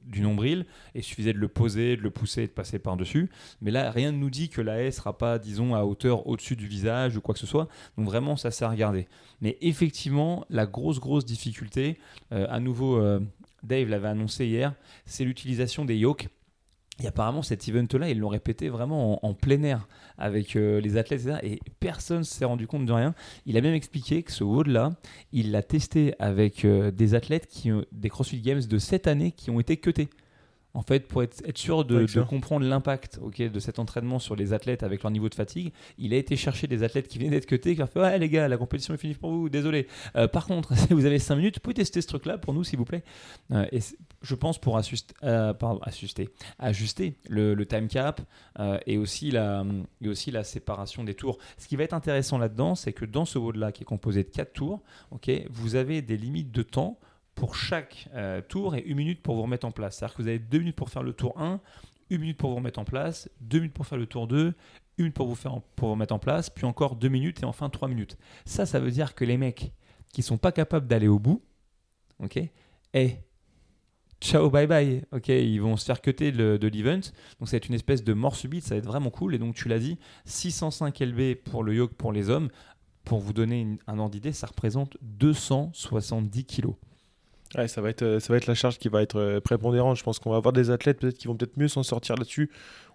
du 0.05 0.21
nombril, 0.21 0.64
et 0.95 1.00
il 1.00 1.03
suffisait 1.03 1.33
de 1.33 1.38
le 1.38 1.49
poser, 1.49 1.97
de 1.97 2.03
le 2.03 2.11
pousser 2.11 2.43
et 2.43 2.47
de 2.47 2.53
passer 2.53 2.79
par-dessus. 2.79 3.31
Mais 3.62 3.73
là, 3.73 3.91
rien 3.91 4.12
ne 4.12 4.17
nous 4.17 4.31
dit 4.31 4.49
que 4.49 4.61
la 4.61 4.81
haie 4.81 4.87
ne 4.87 4.91
sera 4.93 5.19
pas, 5.19 5.41
disons, 5.41 5.75
à 5.75 5.83
hauteur 5.83 6.29
au-dessus 6.29 6.55
du 6.55 6.69
visage 6.69 7.17
ou 7.17 7.21
quoi 7.21 7.35
que 7.35 7.41
ce 7.41 7.49
soit. 7.49 7.67
Donc 7.99 8.07
vraiment, 8.07 8.37
ça 8.37 8.53
c'est 8.53 8.64
à 8.64 8.71
regarder. 8.71 9.09
Mais 9.41 9.59
effectivement, 9.61 10.45
la 10.50 10.67
grosse, 10.67 11.00
grosse 11.00 11.25
difficulté, 11.25 11.99
à 12.31 12.61
nouveau, 12.61 13.03
Dave 13.64 13.88
l'avait 13.88 14.09
annoncé 14.09 14.47
hier, 14.47 14.75
c'est 15.05 15.25
l'utilisation 15.25 15.85
des 15.85 15.97
yokes. 15.97 16.29
Et 17.03 17.07
apparemment, 17.07 17.43
cet 17.43 17.69
event-là, 17.69 18.09
ils 18.09 18.19
l'ont 18.19 18.29
répété 18.29 18.69
vraiment 18.69 19.25
en, 19.25 19.35
plein 19.35 19.63
air 19.63 19.89
avec 20.17 20.55
euh, 20.55 20.81
les 20.81 20.97
athlètes. 20.97 21.29
Et 21.43 21.61
personne 21.81 22.19
ne 22.19 22.23
s'est 22.23 22.45
rendu 22.45 22.67
compte 22.67 22.87
de 22.87 22.93
rien. 22.93 23.15
Il 23.47 23.57
a 23.57 23.61
même 23.61 23.75
expliqué 23.75 24.23
que 24.23 24.33
ce 24.33 24.45
WOD-là, 24.45 24.93
il 25.33 25.51
l'a 25.51 25.63
testé 25.63 26.15
avec 26.19 26.65
euh, 26.65 26.91
des 26.91 27.15
athlètes 27.15 27.47
qui 27.47 27.71
des 27.93 28.09
CrossFit 28.09 28.41
Games 28.41 28.63
de 28.63 28.79
cette 28.79 29.07
année 29.07 29.33
qui 29.33 29.51
ont 29.51 29.59
été 29.59 29.77
cutés 29.77 30.09
en 30.75 30.83
fait, 30.83 31.07
pour 31.07 31.23
être, 31.23 31.57
sûr 31.57 31.85
de, 31.85 32.04
comprendre 32.23 32.66
l'impact 32.66 33.21
de 33.38 33.61
cet 33.61 33.78
entraînement 33.78 34.19
sur 34.19 34.35
les 34.35 34.52
athlètes 34.52 34.83
avec 34.83 35.04
leur 35.04 35.12
niveau 35.12 35.28
de 35.28 35.35
fatigue, 35.35 35.73
il 35.99 36.12
a 36.12 36.16
été 36.16 36.35
chercher 36.37 36.66
des 36.66 36.83
athlètes 36.83 37.07
qui 37.07 37.19
venaient 37.19 37.31
d'être 37.31 37.47
cutés, 37.47 37.76
qui 37.76 37.83
ont 37.83 37.87
fait 37.87 38.00
Ouais, 38.00 38.19
les 38.19 38.28
gars, 38.28 38.49
la 38.49 38.57
compétition 38.57 38.93
est 38.93 38.99
finie 38.99 39.14
pour 39.14 39.31
vous, 39.31 39.49
désolé. 39.49 39.87
Euh, 40.16 40.26
par 40.26 40.47
contre, 40.47 40.76
si 40.76 40.93
vous 40.93 41.07
avez 41.07 41.21
5 41.21 41.37
minutes, 41.37 41.54
vous 41.57 41.61
pouvez 41.61 41.75
tester 41.75 42.00
ce 42.00 42.09
truc-là 42.09 42.38
pour 42.38 42.54
nous, 42.54 42.64
s'il 42.64 42.78
vous 42.78 42.85
plaît. 42.85 43.04
Euh, 43.52 43.66
et 43.71 43.78
je 44.23 44.35
pense 44.35 44.59
pour 44.59 44.76
euh, 44.76 45.52
ajuster, 46.59 47.19
le, 47.28 47.64
time 47.64 47.87
cap 47.87 48.21
et, 48.87 48.99
aussi 48.99 49.31
la, 49.31 49.64
et 50.02 50.09
aussi 50.09 50.33
la 50.33 50.43
séparation 50.43 51.04
des 51.04 51.14
tours. 51.14 51.38
Ce 51.57 51.69
qui 51.69 51.76
va 51.76 51.85
être 51.85 51.95
intéressant 51.95 52.37
là-dedans, 52.37 52.75
c'est 52.75 52.93
que 52.93 53.04
dans 53.04 53.25
ce 53.25 53.38
WOD-là, 53.38 53.71
qui 53.71 53.83
est 53.83 53.87
composé 53.87 54.25
de 54.25 54.28
4 54.28 54.52
tours, 54.52 54.83
vous 55.50 55.76
avez 55.76 56.02
des 56.02 56.16
limites 56.16 56.50
de 56.50 56.62
temps 56.62 56.99
pour 57.35 57.57
chaque 57.57 58.09
euh, 58.14 58.41
tour 58.41 58.75
et 58.75 58.81
une 58.81 58.97
minute 58.97 59.23
pour 59.23 59.37
vous 59.37 59.43
remettre 59.43 59.67
en 59.67 59.73
place. 59.73 59.97
C'est-à-dire 59.97 60.17
que 60.17 60.23
vous 60.23 60.29
avez 60.29 60.38
deux 60.38 60.59
minutes 60.59 60.76
pour 60.76 60.91
faire 60.91 61.03
le 61.03 61.12
tour 61.12 61.41
1, 61.41 61.61
une 62.11 62.21
minute 62.21 62.37
pour 62.37 62.50
vous 62.50 62.57
remettre 62.57 62.79
en 62.79 62.85
place, 62.85 63.29
deux 63.41 63.59
minutes 63.59 63.75
pour 63.75 63.87
faire 63.87 63.99
le 63.99 64.07
tour 64.07 64.26
2, 64.26 64.55
une 64.99 65.12
pour 65.12 65.26
vous, 65.26 65.35
faire, 65.35 65.61
pour 65.76 65.91
vous 65.91 65.97
mettre 65.97 66.14
en 66.14 66.19
place, 66.19 66.50
puis 66.50 66.67
encore 66.67 66.97
deux 66.97 67.09
minutes 67.09 67.43
et 67.43 67.45
enfin 67.45 67.69
trois 67.71 67.88
minutes. 67.88 68.17
Ça, 68.45 68.67
ça 68.67 68.79
veut 68.79 68.91
dire 68.91 69.14
que 69.14 69.25
les 69.25 69.37
mecs 69.37 69.73
qui 70.12 70.23
sont 70.23 70.38
pas 70.38 70.53
capables 70.53 70.87
d'aller 70.87 71.09
au 71.09 71.19
bout, 71.19 71.43
ok, 72.21 72.38
et 72.95 73.19
ciao, 74.21 74.49
bye 74.49 74.67
bye, 74.67 75.03
ok, 75.12 75.29
ils 75.29 75.59
vont 75.59 75.76
se 75.76 75.85
faire 75.85 76.00
cuter 76.00 76.31
de 76.31 76.67
l'event. 76.69 77.00
Donc 77.38 77.49
ça 77.49 77.53
va 77.53 77.57
être 77.57 77.69
une 77.69 77.75
espèce 77.75 78.05
de 78.05 78.12
mort 78.12 78.37
subite, 78.37 78.64
ça 78.64 78.75
va 78.75 78.79
être 78.79 78.87
vraiment 78.87 79.11
cool. 79.11 79.35
Et 79.35 79.38
donc 79.38 79.55
tu 79.55 79.69
l'as 79.69 79.81
dit, 79.81 79.99
605 80.25 80.99
LB 81.00 81.35
pour 81.45 81.64
le 81.64 81.75
yoke 81.75 81.95
pour 81.95 82.12
les 82.12 82.31
hommes. 82.31 82.49
Pour 83.05 83.19
vous 83.19 83.35
donner 83.35 83.76
un 83.87 83.99
ordre 83.99 84.12
d'idée, 84.12 84.33
ça 84.33 84.47
représente 84.47 84.97
270 85.03 86.45
kilos. 86.45 86.75
Ouais, 87.57 87.69
ça 87.69 87.81
va 87.81 87.91
être 87.91 88.03
euh, 88.03 88.19
ça 88.19 88.33
va 88.33 88.37
être 88.37 88.47
la 88.47 88.55
charge 88.55 88.79
qui 88.79 88.89
va 88.89 89.01
être 89.01 89.17
euh, 89.17 89.41
prépondérante. 89.41 89.97
Je 89.97 90.03
pense 90.03 90.19
qu'on 90.19 90.31
va 90.31 90.37
avoir 90.37 90.53
des 90.53 90.71
athlètes 90.71 90.99
peut-être 90.99 91.19
qui 91.19 91.29
vont 91.29 91.37
peut-être 91.37 91.57
mieux 91.57 91.69
s'en 91.69 91.85
sortir 91.85 92.17
là-dessus. 92.17 92.51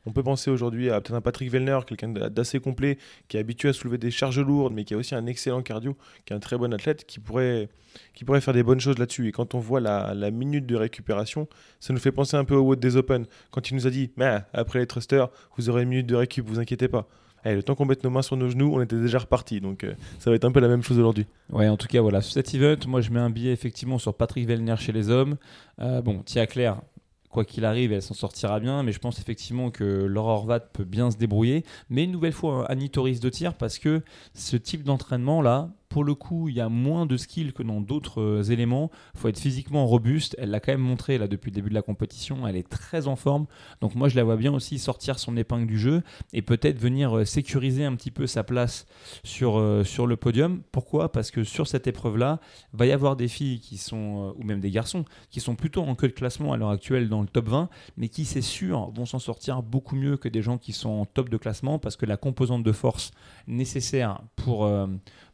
On 0.06 0.12
peut 0.12 0.24
penser 0.24 0.50
aujourd'hui 0.50 0.90
à 0.90 1.00
peut-être 1.00 1.16
un 1.16 1.22
Patrick 1.22 1.50
Vellner, 1.50 1.80
quelqu'un 1.86 2.10
d'assez 2.10 2.60
complet, 2.60 2.98
qui 3.28 3.38
est 3.38 3.40
habitué 3.40 3.70
à 3.70 3.74
soulever 3.74 3.98
des 3.98 4.12
charges 4.12 4.40
lourdes, 4.40 4.74
mais 4.74 4.84
qui 4.84 4.94
a 4.94 4.98
aussi 4.98 5.16
un 5.16 5.26
excellent 5.28 5.62
cardio, 5.62 5.98
qui 6.26 6.34
est 6.34 6.36
un 6.36 6.40
très 6.40 6.58
bon 6.58 6.74
athlète, 6.74 7.06
qui 7.06 7.20
pourrait, 7.20 7.70
qui 8.14 8.24
pourrait 8.24 8.42
faire 8.42 8.54
des 8.54 8.64
bonnes 8.64 8.80
choses 8.80 8.98
là-dessus. 8.98 9.28
Et 9.28 9.32
quand 9.32 9.56
on 9.56 9.60
voit 9.60 9.82
la, 9.82 10.14
la, 10.14 10.32
minute 10.32 10.66
de 10.66 10.76
récupération, 10.76 11.48
ça 11.80 11.94
nous 11.94 12.00
fait 12.00 12.14
penser 12.14 12.38
un 12.38 12.46
peu 12.46 12.56
au 12.56 12.62
WOD 12.62 12.80
des 12.80 12.96
Open, 12.96 13.26
quand 13.52 13.70
il 13.70 13.76
nous 13.76 13.88
a 13.88 13.90
dit, 13.90 14.12
mais 14.16 14.40
après 14.54 14.80
les 14.80 14.88
thrusters, 14.88 15.30
vous 15.58 15.70
aurez 15.70 15.84
une 15.84 15.90
minute 15.90 16.08
de 16.08 16.16
récup, 16.16 16.46
vous 16.46 16.60
inquiétez 16.60 16.88
pas. 16.88 17.08
Eh, 17.46 17.56
le 17.56 17.64
temps 17.64 17.76
qu'on 17.76 17.86
mette 17.86 18.04
nos 18.04 18.10
mains 18.10 18.22
sur 18.22 18.38
nos 18.38 18.50
genoux, 18.50 18.72
on 18.74 18.82
était 18.82 19.00
déjà 19.00 19.20
reparti. 19.20 19.62
Donc 19.62 19.84
euh, 19.84 19.94
ça 20.20 20.30
va 20.30 20.36
être 20.36 20.46
un 20.46 20.52
peu 20.52 20.60
la 20.60 20.68
même 20.68 20.84
chose 20.84 20.98
aujourd'hui. 20.98 21.26
Ouais, 21.52 21.68
en 21.68 21.78
tout 21.78 21.88
cas, 21.88 22.02
voilà. 22.02 22.22
Sur 22.22 22.34
cet 22.34 22.54
event, 22.54 22.78
moi 22.88 23.02
je 23.02 23.12
mets 23.12 23.20
un 23.20 23.30
billet 23.30 23.52
effectivement 23.52 23.98
sur 23.98 24.14
Patrick 24.14 24.48
Vellner 24.48 24.76
chez 24.78 24.92
les 24.92 25.10
hommes. 25.10 25.38
Euh, 25.80 26.02
bon, 26.02 26.22
Tia 26.24 26.48
Claire, 26.48 26.82
quoi 27.30 27.46
qu'il 27.46 27.66
arrive, 27.66 27.92
elle 27.92 28.02
s'en 28.02 28.14
sortira 28.14 28.60
bien. 28.60 28.84
Mais 28.84 28.92
je 28.92 29.00
pense 29.00 29.20
effectivement 29.20 29.72
que 29.72 29.84
Laura 29.84 30.60
peut 30.60 30.84
bien 30.84 31.12
se 31.12 31.18
débrouiller. 31.18 31.64
Mais 31.90 32.04
une 32.04 32.12
nouvelle 32.12 32.34
fois, 32.34 32.66
Annie 32.70 32.90
Torres 32.90 33.20
de 33.22 33.30
tir 33.30 33.54
parce 33.56 33.80
que 33.80 34.02
ce 34.34 34.58
type 34.58 34.84
d'entraînement 34.84 35.42
là, 35.42 35.70
pour 35.90 36.04
le 36.04 36.14
coup, 36.14 36.50
il 36.50 36.56
y 36.56 36.62
a 36.62 36.70
moins 36.70 37.08
de 37.08 37.18
skills 37.18 37.52
que 37.52 37.64
dans 37.64 37.82
d'autres 37.82 38.22
euh, 38.22 38.44
éléments. 38.44 38.92
Il 39.16 39.20
faut 39.20 39.28
être 39.28 39.40
physiquement 39.40 39.88
robuste. 39.88 40.36
Elle 40.38 40.52
l'a 40.52 40.60
quand 40.60 40.72
même 40.72 40.82
montré 40.82 41.18
là 41.18 41.28
depuis 41.28 41.50
le 41.50 41.56
début 41.56 41.70
de 41.70 41.74
la 41.74 41.82
compétition. 41.82 42.48
Elle 42.48 42.56
est 42.56 42.70
très 42.70 43.08
en 43.08 43.16
forme. 43.16 43.48
Donc 43.82 43.96
moi, 43.96 44.08
je 44.08 44.16
la 44.16 44.24
vois 44.24 44.38
bien 44.38 44.54
aussi 44.54 44.78
sortir 44.78 45.18
son 45.18 45.36
épingle 45.36 45.66
du 45.66 45.80
jeu 45.80 46.04
et 46.32 46.44
peut-être 46.44 46.78
venir 46.80 47.18
euh, 47.18 47.26
sécuriser 47.26 47.86
un 47.86 47.96
petit 47.96 48.12
peu 48.12 48.28
sa 48.28 48.44
place 48.44 48.86
sur, 49.24 49.58
euh, 49.58 49.84
le 50.08 50.16
podium. 50.16 50.62
Pourquoi? 50.72 51.12
Parce 51.12 51.32
que 51.32 51.44
sur 51.44 51.68
cette 51.68 51.88
épreuve-là, 51.88 52.40
va 52.72 52.86
y 52.86 52.92
avoir 52.92 53.16
des 53.16 53.28
filles 53.28 53.60
qui 53.60 53.78
sont, 53.78 54.34
ou 54.38 54.44
même 54.44 54.60
des 54.62 54.72
garçons, 54.72 55.04
qui 55.30 55.40
sont 55.40 55.56
plutôt 55.56 55.82
en 55.82 55.96
queue 55.96 56.08
de 56.08 56.14
classement 56.14 56.54
à 56.54 56.58
l'heure 56.58 56.70
actuelle 56.70 57.10
dans 57.10 57.22
le 57.22 57.28
top 57.28 57.50
20, 57.50 57.70
mais 57.98 58.08
qui, 58.08 58.26
c'est 58.26 58.42
sûr, 58.42 58.92
vont 58.92 59.06
s'en 59.06 59.20
sortir 59.20 59.62
beaucoup 59.64 59.96
mieux 59.96 60.18
que 60.18 60.30
des 60.30 60.42
gens 60.42 60.58
qui 60.58 60.72
sont 60.72 60.90
en 60.90 61.06
top 61.06 61.30
de 61.30 61.38
classement 61.38 61.80
parce 61.80 61.98
que 61.98 62.06
la 62.06 62.16
composante 62.16 62.64
de 62.64 62.72
force 62.72 63.12
nécessaire 63.48 64.22
pour 64.36 64.66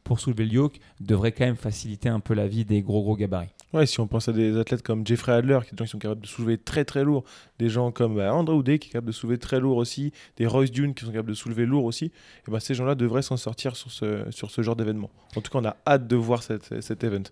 pour 0.06 0.20
soulever 0.20 0.46
le 0.46 0.54
yoke 0.54 0.80
devrait 1.02 1.34
quand 1.34 1.46
même 1.46 1.58
faciliter 1.58 2.08
un 2.08 2.22
peu 2.22 2.34
la 2.34 2.48
vie 2.48 2.63
des 2.63 2.82
gros 2.82 3.02
gros 3.02 3.18
gabarits. 3.18 3.50
Ouais, 3.74 3.86
si 3.86 4.00
on 4.00 4.08
pense 4.08 4.30
à 4.30 4.32
des 4.32 4.56
athlètes 4.58 4.84
comme 4.84 5.06
Jeffrey 5.06 5.34
Adler, 5.34 5.60
qui, 5.68 5.76
qui 5.76 5.88
sont 5.88 5.98
capables 5.98 6.22
de 6.22 6.28
soulever 6.28 6.58
très 6.58 6.86
très 6.86 7.04
lourd, 7.04 7.26
des 7.60 7.68
gens 7.68 7.91
comme 7.91 8.15
bah, 8.15 8.34
André 8.34 8.56
Oudé 8.56 8.80
qui 8.80 8.88
est 8.88 8.91
capable 8.91 9.08
de 9.08 9.12
soulever 9.12 9.38
très 9.38 9.60
lourd 9.60 9.78
aussi, 9.78 10.13
des 10.38 10.46
Royce 10.46 10.72
Dune 10.72 10.94
qui 10.94 11.04
sont 11.04 11.12
capables 11.12 11.30
de 11.30 11.34
soulever 11.34 11.65
lourd 11.65 11.84
aussi, 11.84 12.06
et 12.06 12.52
ben 12.52 12.60
ces 12.60 12.76
gens-là 12.76 12.96
devraient 12.96 13.24
s'en 13.24 13.36
sortir 13.36 13.76
sur 13.76 13.91
ce, 13.91 14.24
sur 14.30 14.52
ce 14.52 14.62
genre 14.62 14.76
d'événement. 14.76 15.10
En 15.36 15.41
tout 15.41 15.52
cas, 15.52 15.60
on 15.60 15.65
a 15.65 15.76
hâte 15.86 16.08
de 16.08 16.15
voir 16.15 16.44
cette, 16.44 16.82
cet 16.82 17.04
event. 17.04 17.24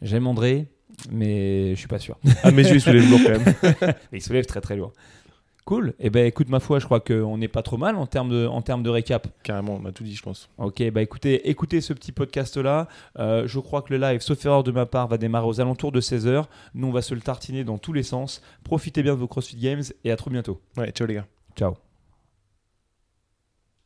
J'aime 0.00 0.26
André, 0.26 0.66
mais 1.10 1.74
je 1.74 1.78
suis 1.78 1.88
pas 1.88 1.98
sûr. 1.98 2.18
Ah, 2.42 2.50
mais 2.50 2.64
je 2.64 2.74
il 2.74 2.80
soulève 2.80 3.08
lourd 3.08 3.20
quand 3.22 3.38
même. 3.38 3.94
il 4.12 4.22
soulève 4.22 4.46
très 4.46 4.60
très 4.60 4.76
lourd. 4.76 4.92
Cool. 5.64 5.94
Eh 6.00 6.10
ben 6.10 6.26
écoute 6.26 6.48
ma 6.48 6.58
foi, 6.58 6.80
je 6.80 6.86
crois 6.86 6.98
qu'on 6.98 7.38
n'est 7.38 7.48
pas 7.48 7.62
trop 7.62 7.76
mal 7.76 7.96
en 7.96 8.06
termes 8.06 8.28
de 8.28 8.46
en 8.46 8.62
termes 8.62 8.82
de 8.82 8.90
récap. 8.90 9.28
Carrément, 9.44 9.78
on 9.80 9.86
a 9.86 9.92
tout 9.92 10.02
dit, 10.02 10.14
je 10.14 10.22
pense. 10.22 10.48
Ok, 10.58 10.82
bah 10.90 11.02
écoutez, 11.02 11.48
écoutez 11.48 11.80
ce 11.80 11.92
petit 11.92 12.10
podcast 12.10 12.56
là. 12.56 12.88
Euh, 13.18 13.46
je 13.46 13.60
crois 13.60 13.82
que 13.82 13.94
le 13.94 14.00
live, 14.00 14.20
sauf 14.20 14.44
erreur 14.44 14.64
de 14.64 14.72
ma 14.72 14.86
part, 14.86 15.06
va 15.06 15.18
démarrer 15.18 15.46
aux 15.46 15.60
alentours 15.60 15.92
de 15.92 16.00
16h. 16.00 16.46
Nous, 16.74 16.88
on 16.88 16.92
va 16.92 17.02
se 17.02 17.14
le 17.14 17.20
tartiner 17.20 17.62
dans 17.62 17.78
tous 17.78 17.92
les 17.92 18.02
sens. 18.02 18.42
Profitez 18.64 19.02
bien 19.02 19.14
de 19.14 19.20
vos 19.20 19.28
CrossFit 19.28 19.56
Games 19.56 19.84
et 20.04 20.10
à 20.10 20.16
trop 20.16 20.30
bientôt. 20.30 20.60
Ouais, 20.76 20.90
ciao 20.90 21.06
les 21.06 21.14
gars. 21.14 21.26
Ciao. 21.56 21.91